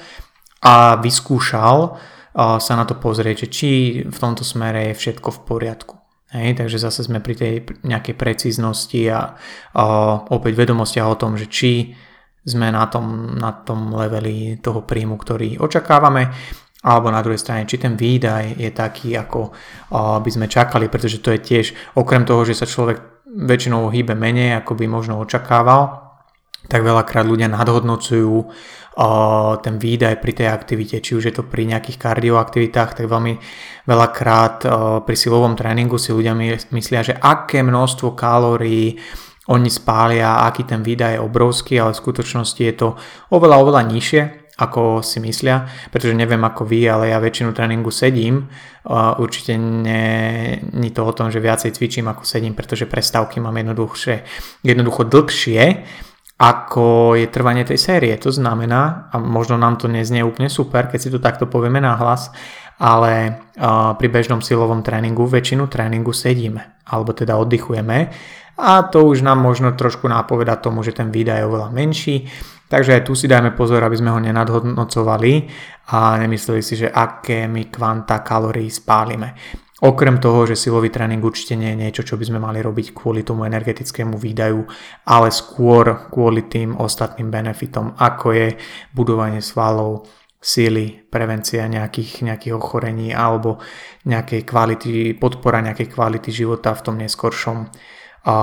a 0.64 0.96
vyskúšal 1.04 2.00
sa 2.36 2.74
na 2.76 2.84
to 2.88 2.96
pozrieť, 2.96 3.52
či 3.52 4.00
v 4.08 4.18
tomto 4.20 4.48
smere 4.48 4.92
je 4.92 5.00
všetko 5.00 5.30
v 5.32 5.40
poriadku. 5.44 5.96
Hej, 6.36 6.60
takže 6.60 6.80
zase 6.80 7.08
sme 7.08 7.24
pri 7.24 7.36
tej 7.36 7.54
nejakej 7.88 8.16
precíznosti 8.16 9.08
a, 9.08 9.40
a 9.76 9.84
opäť 10.32 10.56
vedomosti 10.56 11.00
o 11.00 11.16
tom, 11.16 11.40
že 11.40 11.48
či 11.48 11.96
sme 12.46 12.70
na 12.70 12.86
tom, 12.86 13.36
na 13.42 13.52
tom 13.52 13.90
leveli 13.98 14.62
toho 14.62 14.86
príjmu, 14.86 15.18
ktorý 15.18 15.58
očakávame, 15.58 16.30
alebo 16.86 17.10
na 17.10 17.26
druhej 17.26 17.42
strane, 17.42 17.66
či 17.66 17.82
ten 17.82 17.98
výdaj 17.98 18.62
je 18.62 18.70
taký, 18.70 19.18
ako 19.18 19.50
by 20.22 20.30
sme 20.30 20.46
čakali, 20.46 20.86
pretože 20.86 21.18
to 21.18 21.34
je 21.34 21.42
tiež, 21.42 21.66
okrem 21.98 22.22
toho, 22.30 22.46
že 22.46 22.54
sa 22.54 22.70
človek 22.70 23.26
väčšinou 23.26 23.90
hýbe 23.90 24.14
menej, 24.14 24.62
ako 24.62 24.78
by 24.78 24.86
možno 24.86 25.18
očakával, 25.18 26.06
tak 26.70 26.86
veľakrát 26.86 27.26
ľudia 27.26 27.50
nadhodnocujú 27.50 28.38
ten 29.60 29.76
výdaj 29.76 30.24
pri 30.24 30.32
tej 30.38 30.48
aktivite, 30.54 31.02
či 31.02 31.18
už 31.18 31.28
je 31.28 31.34
to 31.36 31.44
pri 31.44 31.68
nejakých 31.68 32.00
kardioaktivitách, 32.00 32.96
tak 33.02 33.10
veľmi 33.10 33.34
veľakrát 33.90 34.64
pri 35.04 35.16
silovom 35.18 35.58
tréningu 35.58 35.98
si 35.98 36.14
ľudia 36.14 36.38
myslia, 36.72 37.02
že 37.02 37.18
aké 37.18 37.66
množstvo 37.66 38.14
kalórií 38.14 39.02
oni 39.46 39.70
spália, 39.70 40.42
aký 40.50 40.66
ten 40.66 40.82
výdaj 40.82 41.18
je 41.18 41.24
obrovský, 41.24 41.78
ale 41.78 41.94
v 41.94 42.02
skutočnosti 42.02 42.62
je 42.66 42.74
to 42.74 42.88
oveľa, 43.30 43.62
oveľa 43.62 43.82
nižšie, 43.94 44.22
ako 44.56 45.04
si 45.04 45.20
myslia, 45.20 45.68
pretože 45.92 46.16
neviem 46.16 46.40
ako 46.40 46.64
vy, 46.64 46.88
ale 46.88 47.12
ja 47.12 47.20
väčšinu 47.20 47.52
tréningu 47.52 47.92
sedím. 47.92 48.48
Určite 49.20 49.60
nie 49.60 50.64
je 50.64 50.92
to 50.96 51.04
o 51.04 51.12
tom, 51.12 51.28
že 51.28 51.44
viacej 51.44 51.76
cvičím 51.76 52.08
ako 52.08 52.24
sedím, 52.24 52.56
pretože 52.56 52.88
prestávky 52.88 53.44
mám 53.44 53.60
jednoduchšie, 53.60 54.24
jednoducho 54.64 55.06
dlhšie, 55.12 55.84
ako 56.40 57.20
je 57.20 57.28
trvanie 57.28 57.68
tej 57.68 57.80
série. 57.80 58.16
To 58.20 58.32
znamená, 58.32 59.12
a 59.12 59.20
možno 59.20 59.60
nám 59.60 59.76
to 59.76 59.92
neznie 59.92 60.24
úplne 60.24 60.48
super, 60.48 60.88
keď 60.88 61.00
si 61.04 61.12
to 61.12 61.20
takto 61.20 61.52
povieme 61.52 61.84
na 61.84 62.00
hlas, 62.00 62.32
ale 62.80 63.44
pri 64.00 64.08
bežnom 64.08 64.40
silovom 64.40 64.84
tréningu 64.84 65.28
väčšinu 65.28 65.68
tréningu 65.68 66.16
sedíme, 66.16 66.80
alebo 66.88 67.12
teda 67.12 67.36
oddychujeme 67.36 68.12
a 68.56 68.88
to 68.88 69.04
už 69.04 69.22
nám 69.22 69.44
možno 69.44 69.76
trošku 69.76 70.08
nápoveda 70.08 70.56
tomu, 70.56 70.80
že 70.84 70.96
ten 70.96 71.12
výdaj 71.12 71.44
je 71.44 71.48
oveľa 71.48 71.70
menší, 71.76 72.32
takže 72.72 72.96
aj 72.96 73.02
tu 73.04 73.14
si 73.16 73.28
dajme 73.28 73.52
pozor, 73.52 73.84
aby 73.84 74.00
sme 74.00 74.16
ho 74.16 74.20
nenadhodnocovali 74.24 75.34
a 75.92 76.16
nemysleli 76.16 76.62
si, 76.64 76.80
že 76.80 76.88
aké 76.88 77.52
my 77.52 77.68
kvanta 77.68 78.24
kalórií 78.24 78.72
spálime. 78.72 79.36
Okrem 79.84 80.24
toho, 80.24 80.48
že 80.48 80.56
silový 80.56 80.88
tréning 80.88 81.20
určite 81.20 81.60
nie 81.60 81.76
je 81.76 81.82
niečo, 81.84 82.08
čo 82.08 82.16
by 82.16 82.24
sme 82.24 82.40
mali 82.40 82.64
robiť 82.64 82.96
kvôli 82.96 83.28
tomu 83.28 83.44
energetickému 83.44 84.16
výdaju, 84.16 84.64
ale 85.04 85.28
skôr 85.36 86.08
kvôli 86.08 86.48
tým 86.48 86.80
ostatným 86.80 87.28
benefitom, 87.28 87.92
ako 88.00 88.28
je 88.32 88.48
budovanie 88.96 89.44
svalov, 89.44 90.08
síly, 90.40 91.04
prevencia 91.10 91.68
nejakých, 91.68 92.24
nejakých 92.24 92.54
ochorení 92.54 93.12
alebo 93.12 93.60
nejakej 94.08 94.42
kvality, 94.46 95.18
podpora 95.18 95.60
nejakej 95.60 95.90
kvality 95.90 96.30
života 96.32 96.72
v 96.78 96.84
tom 96.86 96.96
neskoršom 97.02 97.68
a, 98.26 98.36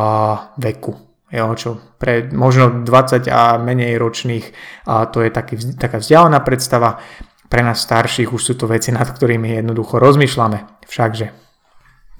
veku. 0.57 0.95
Jo, 1.33 1.49
čo 1.57 1.97
pre 1.97 2.29
možno 2.29 2.85
20 2.85 3.25
a 3.33 3.57
menej 3.57 3.97
ročných 3.97 4.47
a 4.85 5.09
to 5.09 5.25
je 5.25 5.31
taký, 5.33 5.57
taká 5.81 5.97
vzdialená 5.97 6.45
predstava, 6.45 7.01
pre 7.49 7.65
nás 7.65 7.85
starších 7.85 8.33
už 8.33 8.41
sú 8.41 8.53
to 8.57 8.69
veci, 8.69 8.93
nad 8.93 9.09
ktorými 9.09 9.61
jednoducho 9.61 9.97
rozmýšľame. 10.01 10.85
Všakže. 10.89 11.27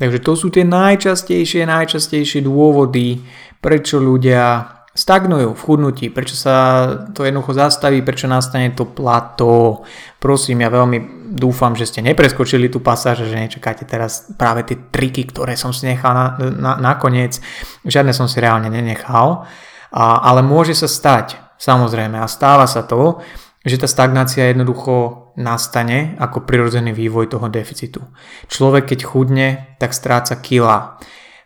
Takže 0.01 0.19
to 0.25 0.33
sú 0.33 0.49
tie 0.49 0.65
najčastejšie, 0.65 1.69
najčastejšie 1.69 2.41
dôvody, 2.45 3.21
prečo 3.61 4.01
ľudia 4.01 4.65
stagnujú 4.93 5.57
v 5.57 5.65
chudnutí, 5.65 6.07
prečo 6.13 6.37
sa 6.37 6.85
to 7.17 7.25
jednoducho 7.25 7.57
zastaví, 7.57 8.05
prečo 8.05 8.29
nastane 8.29 8.77
to 8.77 8.85
plato. 8.85 9.81
Prosím, 10.21 10.61
ja 10.61 10.69
veľmi 10.69 11.33
dúfam, 11.33 11.73
že 11.73 11.89
ste 11.89 12.05
nepreskočili 12.05 12.69
tú 12.69 12.85
pasáž, 12.85 13.25
že 13.25 13.41
nečakáte 13.41 13.89
teraz 13.89 14.29
práve 14.37 14.69
tie 14.69 14.77
triky, 14.77 15.33
ktoré 15.33 15.57
som 15.57 15.73
si 15.73 15.89
nechal 15.89 16.13
na, 16.13 16.27
na, 16.37 16.73
nakoniec. 16.77 17.41
Žiadne 17.89 18.13
som 18.13 18.29
si 18.29 18.37
reálne 18.37 18.69
nenechal, 18.69 19.49
a, 19.89 20.05
ale 20.29 20.45
môže 20.45 20.77
sa 20.77 20.85
stať, 20.85 21.41
samozrejme, 21.57 22.21
a 22.21 22.29
stáva 22.29 22.69
sa 22.69 22.85
to, 22.85 23.25
že 23.65 23.81
tá 23.81 23.89
stagnácia 23.89 24.51
jednoducho 24.53 25.33
nastane 25.41 26.19
ako 26.21 26.45
prirodzený 26.45 26.93
vývoj 26.93 27.33
toho 27.33 27.49
deficitu. 27.49 28.05
Človek, 28.51 28.93
keď 28.93 29.01
chudne, 29.09 29.49
tak 29.81 29.97
stráca 29.97 30.37
kila. 30.37 31.01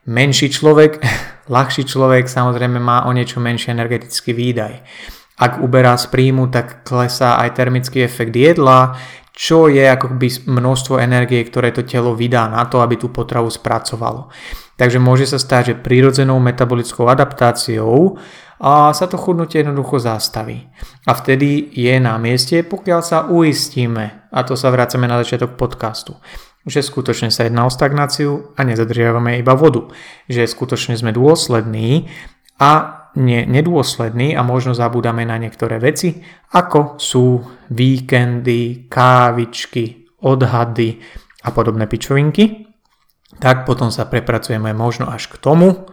Menší 0.09 0.51
človek, 0.51 0.99
ľahší 1.47 1.87
človek 1.87 2.27
samozrejme 2.27 2.79
má 2.79 3.07
o 3.07 3.15
niečo 3.15 3.43
menší 3.43 3.73
energetický 3.73 4.35
výdaj. 4.35 4.83
Ak 5.37 5.61
uberá 5.61 5.95
z 6.01 6.09
príjmu, 6.09 6.49
tak 6.49 6.85
klesá 6.87 7.37
aj 7.41 7.61
termický 7.61 8.01
efekt 8.01 8.33
jedla, 8.33 8.97
čo 9.37 9.69
je 9.69 9.85
akoby 9.85 10.49
množstvo 10.49 10.97
energie, 10.97 11.45
ktoré 11.45 11.69
to 11.69 11.85
telo 11.85 12.17
vydá 12.17 12.49
na 12.49 12.65
to, 12.65 12.81
aby 12.81 12.97
tú 12.97 13.13
potravu 13.13 13.53
spracovalo. 13.53 14.33
Takže 14.81 14.97
môže 14.97 15.29
sa 15.29 15.37
stať, 15.37 15.63
že 15.73 15.81
prírodzenou 15.85 16.41
metabolickou 16.41 17.05
adaptáciou 17.05 18.17
a 18.57 18.97
sa 18.97 19.05
to 19.05 19.21
chudnutie 19.21 19.61
jednoducho 19.61 20.01
zastaví. 20.01 20.65
A 21.05 21.13
vtedy 21.13 21.69
je 21.77 22.01
na 22.01 22.17
mieste, 22.17 22.65
pokiaľ 22.65 23.01
sa 23.05 23.29
uistíme, 23.29 24.29
a 24.33 24.41
to 24.41 24.57
sa 24.57 24.73
vracame 24.73 25.05
na 25.05 25.21
začiatok 25.21 25.61
podcastu, 25.61 26.17
že 26.67 26.83
skutočne 26.83 27.31
sa 27.31 27.47
jedná 27.47 27.65
o 27.65 27.71
stagnáciu 27.71 28.53
a 28.59 28.61
nezadržiavame 28.67 29.39
iba 29.39 29.55
vodu. 29.55 29.87
Že 30.27 30.51
skutočne 30.51 30.99
sme 30.99 31.15
dôslední 31.15 32.11
a 32.59 32.71
nie, 33.17 33.49
nedôslední 33.49 34.37
a 34.37 34.45
možno 34.45 34.77
zabúdame 34.77 35.25
na 35.25 35.41
niektoré 35.41 35.81
veci, 35.81 36.21
ako 36.53 37.01
sú 37.01 37.41
víkendy, 37.73 38.91
kávičky, 38.93 40.13
odhady 40.21 41.01
a 41.47 41.49
podobné 41.55 41.89
pičovinky, 41.89 42.67
tak 43.41 43.65
potom 43.65 43.89
sa 43.89 44.05
prepracujeme 44.11 44.75
možno 44.77 45.09
až 45.09 45.33
k 45.33 45.41
tomu, 45.41 45.89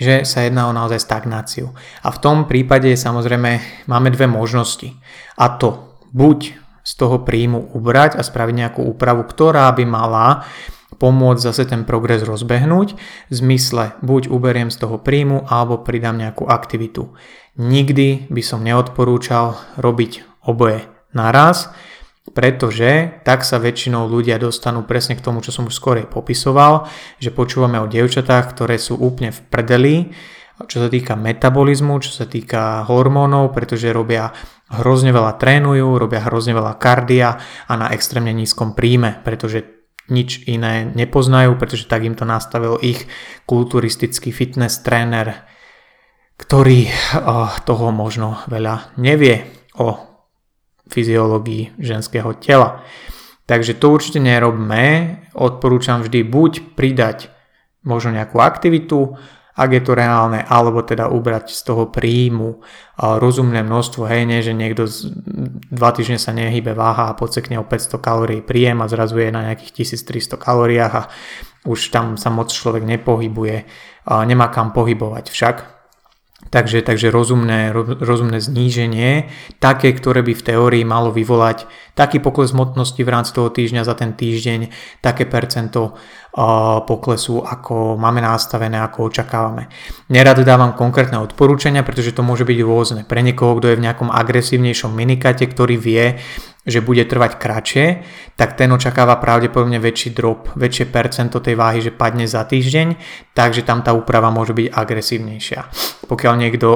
že 0.00 0.24
sa 0.24 0.48
jedná 0.48 0.64
o 0.64 0.72
naozaj 0.72 0.96
stagnáciu. 0.96 1.76
A 2.00 2.08
v 2.08 2.18
tom 2.24 2.48
prípade 2.48 2.88
samozrejme 2.96 3.84
máme 3.84 4.08
dve 4.08 4.24
možnosti. 4.24 4.96
A 5.36 5.60
to 5.60 6.00
buď 6.16 6.56
z 6.80 6.92
toho 6.96 7.22
príjmu 7.22 7.76
ubrať 7.76 8.16
a 8.16 8.22
spraviť 8.24 8.54
nejakú 8.56 8.80
úpravu, 8.84 9.24
ktorá 9.24 9.70
by 9.72 9.84
mala 9.84 10.44
pomôcť 11.00 11.40
zase 11.40 11.64
ten 11.64 11.88
progres 11.88 12.20
rozbehnúť 12.26 12.88
v 13.30 13.32
zmysle 13.32 13.96
buď 14.04 14.28
uberiem 14.28 14.68
z 14.68 14.76
toho 14.84 15.00
príjmu 15.00 15.48
alebo 15.48 15.80
pridám 15.80 16.20
nejakú 16.20 16.44
aktivitu. 16.44 17.16
Nikdy 17.56 18.28
by 18.28 18.42
som 18.44 18.60
neodporúčal 18.60 19.56
robiť 19.80 20.44
oboje 20.44 20.84
naraz, 21.16 21.72
pretože 22.30 23.20
tak 23.26 23.42
sa 23.42 23.58
väčšinou 23.58 24.06
ľudia 24.06 24.38
dostanú 24.38 24.86
presne 24.86 25.18
k 25.18 25.24
tomu, 25.24 25.42
čo 25.42 25.50
som 25.50 25.66
už 25.66 25.74
skorej 25.74 26.06
popisoval, 26.06 26.86
že 27.18 27.34
počúvame 27.34 27.80
o 27.82 27.90
dievčatách, 27.90 28.54
ktoré 28.54 28.78
sú 28.78 28.94
úplne 28.94 29.34
v 29.34 29.40
prdeli, 29.50 29.96
čo 30.66 30.76
sa 30.84 30.88
týka 30.92 31.16
metabolizmu, 31.16 32.00
čo 32.02 32.12
sa 32.12 32.26
týka 32.28 32.84
hormónov, 32.84 33.54
pretože 33.54 33.92
robia 33.94 34.32
hrozne 34.70 35.14
veľa 35.14 35.40
trénujú, 35.40 35.96
robia 35.96 36.26
hrozne 36.26 36.52
veľa 36.52 36.76
kardia 36.76 37.40
a 37.66 37.72
na 37.78 37.92
extrémne 37.94 38.34
nízkom 38.34 38.76
príjme, 38.76 39.20
pretože 39.24 39.80
nič 40.10 40.44
iné 40.50 40.90
nepoznajú, 40.90 41.54
pretože 41.56 41.86
tak 41.86 42.02
im 42.02 42.18
to 42.18 42.26
nastavil 42.26 42.76
ich 42.82 43.06
kulturistický 43.46 44.34
fitness 44.34 44.82
tréner, 44.82 45.46
ktorý 46.36 46.90
eh, 46.90 46.92
toho 47.64 47.94
možno 47.94 48.42
veľa 48.50 48.98
nevie 48.98 49.46
o 49.78 49.96
fyziológii 50.90 51.78
ženského 51.78 52.34
tela. 52.42 52.82
Takže 53.46 53.78
to 53.78 53.90
určite 53.90 54.22
nerobme. 54.22 55.18
Odporúčam 55.34 56.02
vždy 56.02 56.22
buď 56.26 56.52
pridať 56.78 57.30
možno 57.82 58.14
nejakú 58.14 58.38
aktivitu, 58.38 59.18
ak 59.56 59.70
je 59.74 59.82
to 59.82 59.92
reálne, 59.98 60.40
alebo 60.46 60.80
teda 60.86 61.10
ubrať 61.10 61.50
z 61.50 61.60
toho 61.66 61.90
príjmu 61.90 62.62
rozumné 62.96 63.66
množstvo, 63.66 64.06
hej, 64.06 64.22
nie, 64.28 64.40
že 64.40 64.54
niekto 64.54 64.86
z, 64.86 65.10
dva 65.72 65.90
týždne 65.90 66.22
sa 66.22 66.30
nehybe 66.30 66.72
váha 66.76 67.10
a 67.10 67.16
podsekne 67.18 67.58
o 67.58 67.66
500 67.66 67.98
kalórií 67.98 68.40
príjem 68.40 68.78
a 68.84 68.90
zrazu 68.90 69.18
je 69.18 69.34
na 69.34 69.50
nejakých 69.50 69.84
1300 69.84 70.38
kalóriách 70.38 70.94
a 70.94 71.08
už 71.68 71.92
tam 71.92 72.16
sa 72.16 72.32
moc 72.32 72.48
človek 72.48 72.86
nepohybuje, 72.86 73.68
nemá 74.06 74.48
kam 74.48 74.72
pohybovať 74.72 75.28
však. 75.28 75.56
Takže, 76.48 76.80
takže 76.80 77.12
rozumné, 77.12 77.68
rozumné 78.00 78.40
zníženie, 78.40 79.28
také, 79.60 79.92
ktoré 79.92 80.24
by 80.24 80.32
v 80.32 80.46
teórii 80.50 80.84
malo 80.88 81.12
vyvolať 81.12 81.68
taký 81.92 82.16
pokles 82.16 82.56
hmotnosti 82.56 82.96
v 82.96 83.12
rámci 83.12 83.36
toho 83.36 83.52
týždňa 83.52 83.84
za 83.84 83.92
ten 83.92 84.16
týždeň, 84.16 84.72
také 85.04 85.28
percento 85.28 86.00
poklesu, 86.86 87.42
ako 87.42 87.98
máme 87.98 88.22
nastavené, 88.22 88.78
ako 88.78 89.10
očakávame. 89.10 89.66
Nerad 90.14 90.38
dávam 90.46 90.78
konkrétne 90.78 91.18
odporúčania, 91.18 91.82
pretože 91.82 92.14
to 92.14 92.22
môže 92.22 92.46
byť 92.46 92.58
rôzne. 92.62 93.02
Pre 93.02 93.18
niekoho, 93.18 93.58
kto 93.58 93.74
je 93.74 93.78
v 93.78 93.84
nejakom 93.90 94.14
agresívnejšom 94.14 94.94
minikate, 94.94 95.42
ktorý 95.50 95.74
vie, 95.74 96.22
že 96.60 96.84
bude 96.84 97.02
trvať 97.02 97.40
kratšie, 97.40 97.86
tak 98.36 98.54
ten 98.54 98.70
očakáva 98.70 99.18
pravdepodobne 99.18 99.82
väčší 99.82 100.14
drop, 100.14 100.54
väčšie 100.54 100.92
percento 100.92 101.40
tej 101.42 101.56
váhy, 101.58 101.80
že 101.82 101.90
padne 101.90 102.28
za 102.28 102.46
týždeň, 102.46 102.94
takže 103.34 103.66
tam 103.66 103.82
tá 103.82 103.90
úprava 103.90 104.30
môže 104.30 104.54
byť 104.54 104.68
agresívnejšia. 104.70 105.60
Pokiaľ 106.06 106.34
niekto 106.36 106.68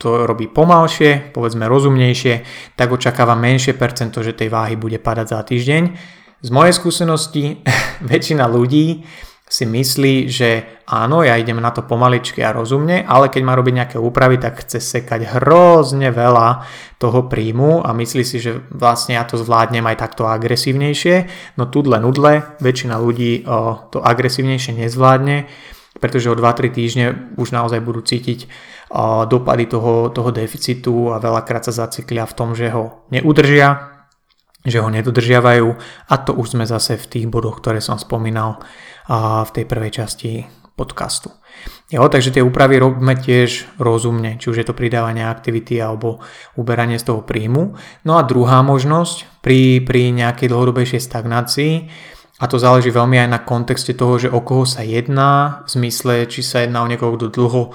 to 0.00 0.24
robí 0.24 0.48
pomalšie, 0.48 1.34
povedzme 1.34 1.68
rozumnejšie, 1.68 2.34
tak 2.78 2.88
očakáva 2.94 3.36
menšie 3.36 3.76
percento, 3.76 4.24
že 4.24 4.32
tej 4.32 4.48
váhy 4.48 4.80
bude 4.80 4.96
padať 4.96 5.26
za 5.28 5.40
týždeň. 5.44 5.82
Z 6.44 6.52
mojej 6.52 6.76
skúsenosti 6.76 7.64
väčšina 8.12 8.44
ľudí 8.44 9.00
si 9.48 9.64
myslí, 9.64 10.28
že 10.28 10.82
áno, 10.88 11.24
ja 11.24 11.40
idem 11.40 11.56
na 11.56 11.72
to 11.72 11.84
pomaličky 11.84 12.44
a 12.44 12.52
rozumne, 12.52 13.00
ale 13.06 13.32
keď 13.32 13.42
má 13.44 13.56
robiť 13.56 13.74
nejaké 13.76 13.96
úpravy, 13.96 14.36
tak 14.36 14.60
chce 14.60 14.82
sekať 14.82 15.36
hrozne 15.36 16.10
veľa 16.12 16.64
toho 17.00 17.28
príjmu 17.28 17.80
a 17.84 17.96
myslí 17.96 18.24
si, 18.24 18.44
že 18.44 18.60
vlastne 18.72 19.16
ja 19.16 19.24
to 19.24 19.40
zvládnem 19.40 19.84
aj 19.88 19.96
takto 20.00 20.28
agresívnejšie, 20.28 21.28
no 21.56 21.70
tudle 21.70 21.96
nudle, 22.02 22.56
väčšina 22.60 22.98
ľudí 22.98 23.46
o, 23.46 23.88
to 23.88 24.02
agresívnejšie 24.02 24.74
nezvládne, 24.80 25.46
pretože 26.02 26.28
o 26.28 26.36
2-3 26.36 26.72
týždne 26.72 27.06
už 27.38 27.54
naozaj 27.54 27.78
budú 27.84 28.02
cítiť 28.02 28.48
o, 28.90 29.22
dopady 29.28 29.70
toho, 29.70 30.10
toho 30.10 30.34
deficitu 30.34 31.14
a 31.14 31.22
veľakrát 31.22 31.68
sa 31.68 31.72
zaciklia 31.72 32.26
v 32.26 32.36
tom, 32.36 32.58
že 32.58 32.74
ho 32.74 33.06
neudržia, 33.12 33.93
že 34.64 34.80
ho 34.80 34.88
nedodržiavajú 34.88 35.68
a 36.08 36.14
to 36.24 36.32
už 36.32 36.56
sme 36.56 36.64
zase 36.64 36.96
v 36.96 37.06
tých 37.06 37.26
bodoch, 37.28 37.60
ktoré 37.60 37.84
som 37.84 38.00
spomínal 38.00 38.64
v 39.44 39.50
tej 39.52 39.64
prvej 39.68 39.92
časti 39.92 40.48
podcastu. 40.74 41.30
Jo, 41.86 42.10
takže 42.10 42.34
tie 42.34 42.42
úpravy 42.42 42.82
robíme 42.82 43.14
tiež 43.14 43.78
rozumne, 43.78 44.40
či 44.42 44.50
už 44.50 44.58
je 44.58 44.66
to 44.66 44.74
pridávanie 44.74 45.22
aktivity 45.22 45.78
alebo 45.78 46.18
uberanie 46.58 46.98
z 46.98 47.14
toho 47.14 47.22
príjmu. 47.22 47.78
No 48.02 48.18
a 48.18 48.26
druhá 48.26 48.64
možnosť 48.66 49.38
pri, 49.38 49.78
pri 49.86 50.10
nejakej 50.10 50.50
dlhodobejšej 50.50 51.02
stagnácii, 51.06 51.72
a 52.42 52.50
to 52.50 52.58
záleží 52.58 52.90
veľmi 52.90 53.14
aj 53.22 53.28
na 53.30 53.40
kontexte 53.46 53.94
toho, 53.94 54.18
že 54.18 54.26
o 54.26 54.42
koho 54.42 54.66
sa 54.66 54.82
jedná, 54.82 55.62
v 55.62 55.78
zmysle, 55.78 56.26
či 56.26 56.42
sa 56.42 56.66
jedná 56.66 56.82
o 56.82 56.90
niekoho, 56.90 57.14
kto 57.14 57.30
dlho 57.30 57.70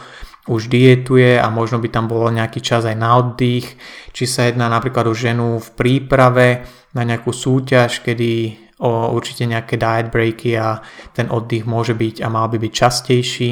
už 0.50 0.66
dietuje 0.68 1.38
a 1.38 1.46
možno 1.54 1.78
by 1.78 1.94
tam 1.94 2.10
bolo 2.10 2.34
nejaký 2.34 2.60
čas 2.60 2.90
aj 2.90 2.98
na 2.98 3.22
oddych, 3.22 3.78
či 4.10 4.24
sa 4.26 4.50
jedná 4.50 4.66
napríklad 4.66 5.06
o 5.06 5.14
ženu 5.14 5.62
v 5.62 5.70
príprave 5.78 6.66
na 6.98 7.06
nejakú 7.06 7.30
súťaž, 7.30 8.02
kedy 8.02 8.58
o, 8.82 9.14
určite 9.14 9.46
nejaké 9.46 9.78
diet 9.78 10.10
breaky 10.10 10.58
a 10.58 10.82
ten 11.14 11.30
oddych 11.30 11.70
môže 11.70 11.94
byť 11.94 12.26
a 12.26 12.28
mal 12.34 12.50
by 12.50 12.58
byť 12.58 12.74
častejší 12.74 13.50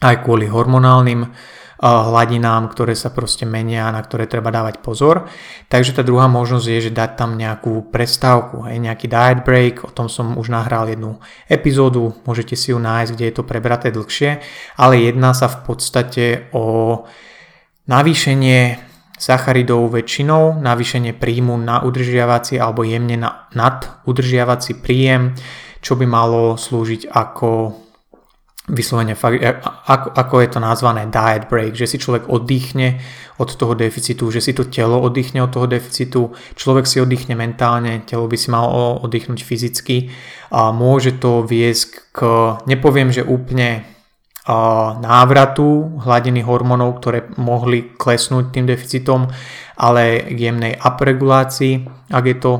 aj 0.00 0.16
kvôli 0.24 0.48
hormonálnym 0.48 1.28
hladinám, 1.82 2.66
ktoré 2.74 2.98
sa 2.98 3.14
proste 3.14 3.46
menia, 3.46 3.86
na 3.94 4.02
ktoré 4.02 4.26
treba 4.26 4.50
dávať 4.50 4.82
pozor. 4.82 5.30
Takže 5.70 5.94
tá 5.94 6.02
druhá 6.02 6.26
možnosť 6.26 6.66
je, 6.66 6.78
že 6.90 6.92
dať 6.92 7.10
tam 7.14 7.38
nejakú 7.38 7.94
prestávku, 7.94 8.66
hej, 8.66 8.82
nejaký 8.82 9.06
diet 9.06 9.46
break, 9.46 9.86
o 9.86 9.94
tom 9.94 10.10
som 10.10 10.34
už 10.34 10.50
nahral 10.50 10.90
jednu 10.90 11.22
epizódu, 11.46 12.18
môžete 12.26 12.58
si 12.58 12.74
ju 12.74 12.78
nájsť, 12.82 13.14
kde 13.14 13.24
je 13.30 13.34
to 13.34 13.46
prebraté 13.46 13.94
dlhšie, 13.94 14.42
ale 14.74 14.94
jedná 14.98 15.30
sa 15.30 15.46
v 15.46 15.58
podstate 15.70 16.50
o 16.50 17.06
navýšenie 17.86 18.88
sacharidov 19.18 19.94
väčšinou, 19.94 20.62
navýšenie 20.62 21.14
príjmu 21.14 21.58
na 21.58 21.82
udržiavací 21.82 22.58
alebo 22.58 22.86
jemne 22.86 23.18
na, 23.18 23.50
nad 23.54 24.02
udržiavací 24.06 24.78
príjem, 24.78 25.34
čo 25.82 25.98
by 25.98 26.06
malo 26.06 26.54
slúžiť 26.54 27.10
ako 27.10 27.48
vyslovene 28.68 29.16
fakt, 29.16 29.40
ako, 29.88 30.12
ako 30.12 30.34
je 30.44 30.48
to 30.52 30.60
nazvané 30.60 31.08
diet 31.08 31.48
break, 31.48 31.72
že 31.72 31.88
si 31.88 31.96
človek 31.96 32.28
oddychne 32.28 33.00
od 33.40 33.48
toho 33.48 33.72
deficitu, 33.72 34.28
že 34.28 34.44
si 34.44 34.52
to 34.52 34.68
telo 34.68 35.00
oddychne 35.00 35.40
od 35.40 35.50
toho 35.50 35.64
deficitu, 35.64 36.36
človek 36.52 36.84
si 36.84 37.00
oddychne 37.00 37.32
mentálne, 37.32 38.04
telo 38.04 38.28
by 38.28 38.36
si 38.36 38.52
malo 38.52 39.00
oddychnúť 39.02 39.40
fyzicky 39.40 40.12
a 40.52 40.68
môže 40.70 41.16
to 41.16 41.42
viesť 41.48 42.12
k, 42.12 42.18
nepoviem, 42.68 43.08
že 43.08 43.24
úplne 43.24 43.88
návratu 44.98 46.00
hladiny 46.00 46.40
hormónov, 46.40 47.04
ktoré 47.04 47.28
mohli 47.36 47.92
klesnúť 47.92 48.48
tým 48.48 48.64
deficitom, 48.64 49.28
ale 49.76 50.24
k 50.24 50.38
jemnej 50.48 50.80
upregulácii, 50.80 51.84
ak 52.08 52.24
je 52.24 52.36
to 52.40 52.52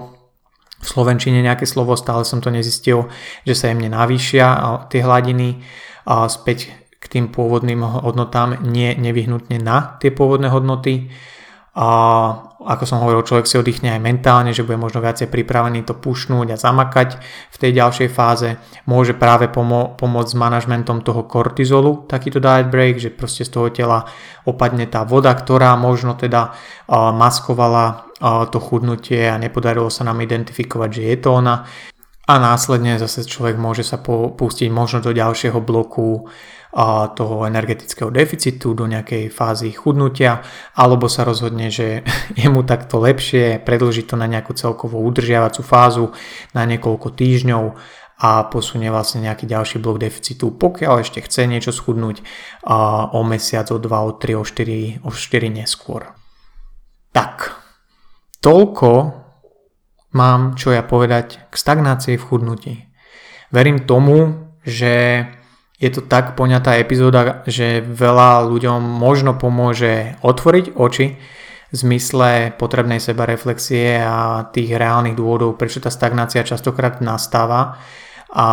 v 0.78 0.86
Slovenčine 0.86 1.42
nejaké 1.42 1.66
slovo, 1.66 1.98
stále 1.98 2.22
som 2.22 2.38
to 2.38 2.52
nezistil, 2.52 3.10
že 3.42 3.56
sa 3.56 3.72
jemne 3.72 3.90
navýšia 3.90 4.46
tie 4.92 5.00
hladiny 5.02 5.64
a 6.08 6.24
späť 6.32 6.72
k 6.96 7.04
tým 7.04 7.28
pôvodným 7.28 7.84
hodnotám, 7.84 8.64
nie 8.64 8.96
nevyhnutne 8.96 9.60
na 9.60 10.00
tie 10.00 10.08
pôvodné 10.08 10.48
hodnoty. 10.48 11.12
A 11.78 11.86
ako 12.58 12.84
som 12.90 12.98
hovoril, 12.98 13.22
človek 13.22 13.46
si 13.46 13.54
oddychne 13.54 13.94
aj 13.94 14.02
mentálne, 14.02 14.50
že 14.50 14.66
bude 14.66 14.74
možno 14.74 14.98
viacej 14.98 15.30
pripravený 15.30 15.86
to 15.86 15.94
pušnúť 15.94 16.50
a 16.50 16.58
zamakať 16.58 17.22
v 17.54 17.56
tej 17.60 17.70
ďalšej 17.70 18.08
fáze. 18.10 18.58
Môže 18.82 19.14
práve 19.14 19.46
pomo- 19.46 19.94
pomôcť 19.94 20.34
s 20.34 20.40
manažmentom 20.42 21.06
toho 21.06 21.22
kortizolu, 21.22 22.10
takýto 22.10 22.42
diet 22.42 22.66
break, 22.66 22.98
že 22.98 23.14
proste 23.14 23.46
z 23.46 23.54
toho 23.54 23.70
tela 23.70 24.10
opadne 24.42 24.90
tá 24.90 25.06
voda, 25.06 25.30
ktorá 25.30 25.78
možno 25.78 26.18
teda 26.18 26.50
maskovala 26.90 28.10
to 28.50 28.58
chudnutie 28.58 29.30
a 29.30 29.38
nepodarilo 29.38 29.86
sa 29.86 30.02
nám 30.02 30.18
identifikovať, 30.18 30.90
že 30.90 31.02
je 31.14 31.16
to 31.22 31.30
ona 31.30 31.62
a 32.28 32.36
následne 32.36 33.00
zase 33.00 33.24
človek 33.24 33.56
môže 33.56 33.80
sa 33.80 33.96
pustiť 34.04 34.68
možno 34.68 35.00
do 35.00 35.16
ďalšieho 35.16 35.64
bloku 35.64 36.28
toho 37.16 37.48
energetického 37.48 38.12
deficitu, 38.12 38.76
do 38.76 38.84
nejakej 38.84 39.32
fázy 39.32 39.72
chudnutia, 39.72 40.44
alebo 40.76 41.08
sa 41.08 41.24
rozhodne, 41.24 41.72
že 41.72 42.04
je 42.40 42.48
mu 42.52 42.60
takto 42.68 43.00
lepšie, 43.00 43.64
predlžiť 43.64 44.04
to 44.04 44.16
na 44.20 44.28
nejakú 44.28 44.52
celkovú 44.52 45.00
udržiavacú 45.08 45.64
fázu 45.64 46.12
na 46.52 46.68
niekoľko 46.68 47.08
týždňov 47.16 47.64
a 48.18 48.50
posunie 48.50 48.92
vlastne 48.92 49.24
nejaký 49.24 49.48
ďalší 49.48 49.80
blok 49.80 50.02
deficitu, 50.02 50.52
pokiaľ 50.52 51.00
ešte 51.00 51.24
chce 51.24 51.48
niečo 51.48 51.72
schudnúť 51.72 52.20
o 53.14 53.20
mesiac, 53.24 53.72
o 53.72 53.78
2, 53.80 53.88
o 53.88 54.12
3, 54.20 54.36
o 54.36 54.44
4, 54.44 55.06
o 55.06 55.10
4 55.14 55.48
neskôr. 55.48 56.12
Tak, 57.14 57.56
toľko 58.44 58.90
mám 60.12 60.56
čo 60.56 60.72
ja 60.72 60.80
povedať 60.84 61.50
k 61.50 61.54
stagnácii 61.54 62.16
v 62.16 62.26
chudnutí. 62.26 62.74
Verím 63.52 63.84
tomu, 63.84 64.48
že 64.64 65.24
je 65.78 65.90
to 65.94 66.02
tak 66.04 66.34
poňatá 66.34 66.76
epizóda, 66.82 67.46
že 67.46 67.80
veľa 67.80 68.44
ľuďom 68.50 68.82
možno 68.82 69.38
pomôže 69.38 70.18
otvoriť 70.26 70.74
oči 70.74 71.06
v 71.68 71.74
zmysle 71.76 72.56
potrebnej 72.56 72.98
sebareflexie 72.98 74.00
a 74.00 74.48
tých 74.50 74.74
reálnych 74.74 75.14
dôvodov, 75.14 75.60
prečo 75.60 75.78
tá 75.78 75.92
stagnácia 75.92 76.42
častokrát 76.42 76.98
nastáva 77.04 77.78
a 78.28 78.46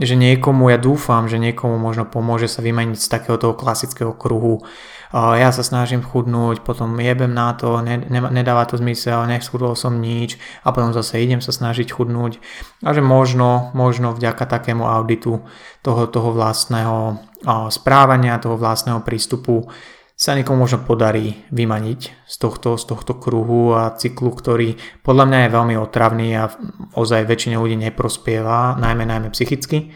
že 0.00 0.16
niekomu, 0.16 0.72
ja 0.72 0.80
dúfam, 0.80 1.28
že 1.28 1.36
niekomu 1.36 1.76
možno 1.76 2.08
pomôže 2.08 2.48
sa 2.48 2.64
vymeniť 2.64 2.96
z 2.96 3.08
takého 3.12 3.36
toho 3.36 3.52
klasického 3.52 4.16
kruhu 4.16 4.64
ja 5.12 5.52
sa 5.52 5.60
snažím 5.60 6.00
chudnúť, 6.00 6.64
potom 6.64 6.96
jebem 6.96 7.36
na 7.36 7.52
to, 7.52 7.84
ne, 7.84 8.00
ne, 8.00 8.20
nedáva 8.32 8.64
to 8.64 8.80
zmysel, 8.80 9.28
neschudol 9.28 9.76
som 9.76 10.00
nič 10.00 10.40
a 10.64 10.72
potom 10.72 10.96
zase 10.96 11.20
idem 11.20 11.44
sa 11.44 11.52
snažiť 11.52 11.92
chudnúť 11.92 12.40
a 12.80 12.96
že 12.96 13.04
možno, 13.04 13.68
možno 13.76 14.16
vďaka 14.16 14.48
takému 14.48 14.88
auditu 14.88 15.44
toho, 15.84 16.08
toho 16.08 16.32
vlastného 16.32 17.20
správania, 17.68 18.40
toho 18.40 18.56
vlastného 18.56 19.04
prístupu 19.04 19.68
sa 20.16 20.38
niekomu 20.38 20.64
možno 20.64 20.86
podarí 20.86 21.44
vymaniť 21.50 22.00
z 22.24 22.36
tohto, 22.38 22.78
z 22.78 22.84
tohto 22.86 23.18
kruhu 23.18 23.74
a 23.74 23.90
cyklu, 23.90 24.30
ktorý 24.30 24.78
podľa 25.02 25.24
mňa 25.26 25.38
je 25.44 25.54
veľmi 25.58 25.74
otravný 25.82 26.28
a 26.38 26.46
ozaj 26.94 27.26
väčšine 27.26 27.58
ľudí 27.58 27.74
neprospieva, 27.74 28.78
najmä 28.78 29.02
najmä 29.02 29.28
psychicky. 29.34 29.90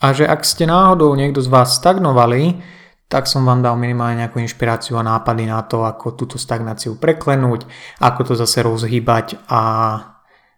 A 0.00 0.16
že 0.16 0.24
ak 0.24 0.40
ste 0.40 0.64
náhodou 0.64 1.12
niekto 1.12 1.44
z 1.44 1.52
vás 1.52 1.76
stagnovali, 1.76 2.64
tak 3.06 3.30
som 3.30 3.46
vám 3.46 3.62
dal 3.62 3.78
minimálne 3.78 4.26
nejakú 4.26 4.42
inšpiráciu 4.42 4.98
a 4.98 5.06
nápady 5.06 5.46
na 5.46 5.62
to, 5.62 5.86
ako 5.86 6.18
túto 6.18 6.36
stagnáciu 6.42 6.98
preklenúť, 6.98 7.66
ako 8.02 8.20
to 8.26 8.32
zase 8.34 8.66
rozhýbať 8.66 9.38
a 9.46 9.62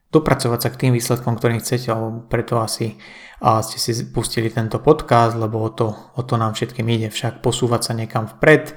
dopracovať 0.09 0.61
sa 0.65 0.69
k 0.73 0.81
tým 0.87 0.93
výsledkom, 0.97 1.37
ktorým 1.37 1.61
chcete, 1.61 1.93
alebo 1.93 2.25
preto 2.25 2.57
asi 2.57 2.97
a 3.39 3.63
ste 3.63 3.79
si 3.79 3.93
pustili 4.11 4.51
tento 4.51 4.83
podcast, 4.83 5.39
lebo 5.39 5.63
o 5.63 5.71
to, 5.71 5.95
o 6.19 6.23
to 6.27 6.35
nám 6.35 6.59
všetkým 6.59 6.89
ide 6.91 7.09
však 7.13 7.39
posúvať 7.39 7.81
sa 7.87 7.93
niekam 7.95 8.27
vpred, 8.27 8.75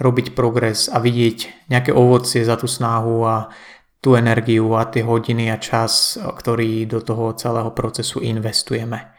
robiť 0.00 0.32
progres 0.34 0.88
a 0.88 0.98
vidieť 0.98 1.68
nejaké 1.70 1.92
ovocie 1.94 2.42
za 2.42 2.56
tú 2.56 2.66
snahu 2.66 3.22
a 3.22 3.52
tú 4.00 4.16
energiu 4.16 4.72
a 4.74 4.88
tie 4.88 5.04
hodiny 5.04 5.52
a 5.52 5.60
čas, 5.60 6.16
ktorý 6.16 6.88
do 6.88 7.04
toho 7.04 7.36
celého 7.36 7.68
procesu 7.76 8.24
investujeme. 8.24 9.12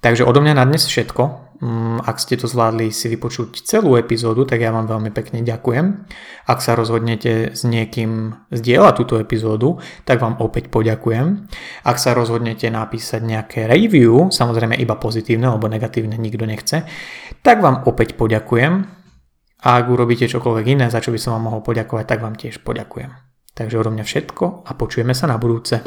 Takže 0.00 0.24
odo 0.24 0.40
mňa 0.40 0.56
na 0.56 0.64
dnes 0.64 0.88
všetko. 0.88 1.51
Mm, 1.62 2.02
ak 2.02 2.18
ste 2.18 2.34
to 2.34 2.50
zvládli 2.50 2.90
si 2.90 3.06
vypočuť 3.06 3.62
celú 3.62 3.94
epizódu, 3.94 4.42
tak 4.42 4.66
ja 4.66 4.74
vám 4.74 4.90
veľmi 4.90 5.14
pekne 5.14 5.46
ďakujem. 5.46 6.10
Ak 6.50 6.58
sa 6.58 6.74
rozhodnete 6.74 7.54
s 7.54 7.62
niekým 7.62 8.34
zdieľať 8.50 8.94
túto 8.98 9.14
epizódu, 9.22 9.78
tak 10.02 10.18
vám 10.18 10.42
opäť 10.42 10.74
poďakujem. 10.74 11.46
Ak 11.86 12.02
sa 12.02 12.18
rozhodnete 12.18 12.66
napísať 12.66 13.22
nejaké 13.22 13.70
review, 13.70 14.34
samozrejme 14.34 14.74
iba 14.74 14.98
pozitívne, 14.98 15.54
alebo 15.54 15.70
negatívne 15.70 16.18
nikto 16.18 16.50
nechce, 16.50 16.82
tak 17.46 17.62
vám 17.62 17.86
opäť 17.86 18.18
poďakujem. 18.18 18.82
A 19.62 19.68
ak 19.78 19.86
urobíte 19.86 20.26
čokoľvek 20.26 20.66
iné, 20.66 20.90
za 20.90 20.98
čo 20.98 21.14
by 21.14 21.18
som 21.22 21.38
vám 21.38 21.46
mohol 21.46 21.62
poďakovať, 21.62 22.04
tak 22.10 22.26
vám 22.26 22.34
tiež 22.34 22.66
poďakujem. 22.66 23.14
Takže 23.54 23.78
odo 23.78 23.94
mňa 23.94 24.02
všetko 24.02 24.66
a 24.66 24.70
počujeme 24.74 25.14
sa 25.14 25.30
na 25.30 25.38
budúce. 25.38 25.78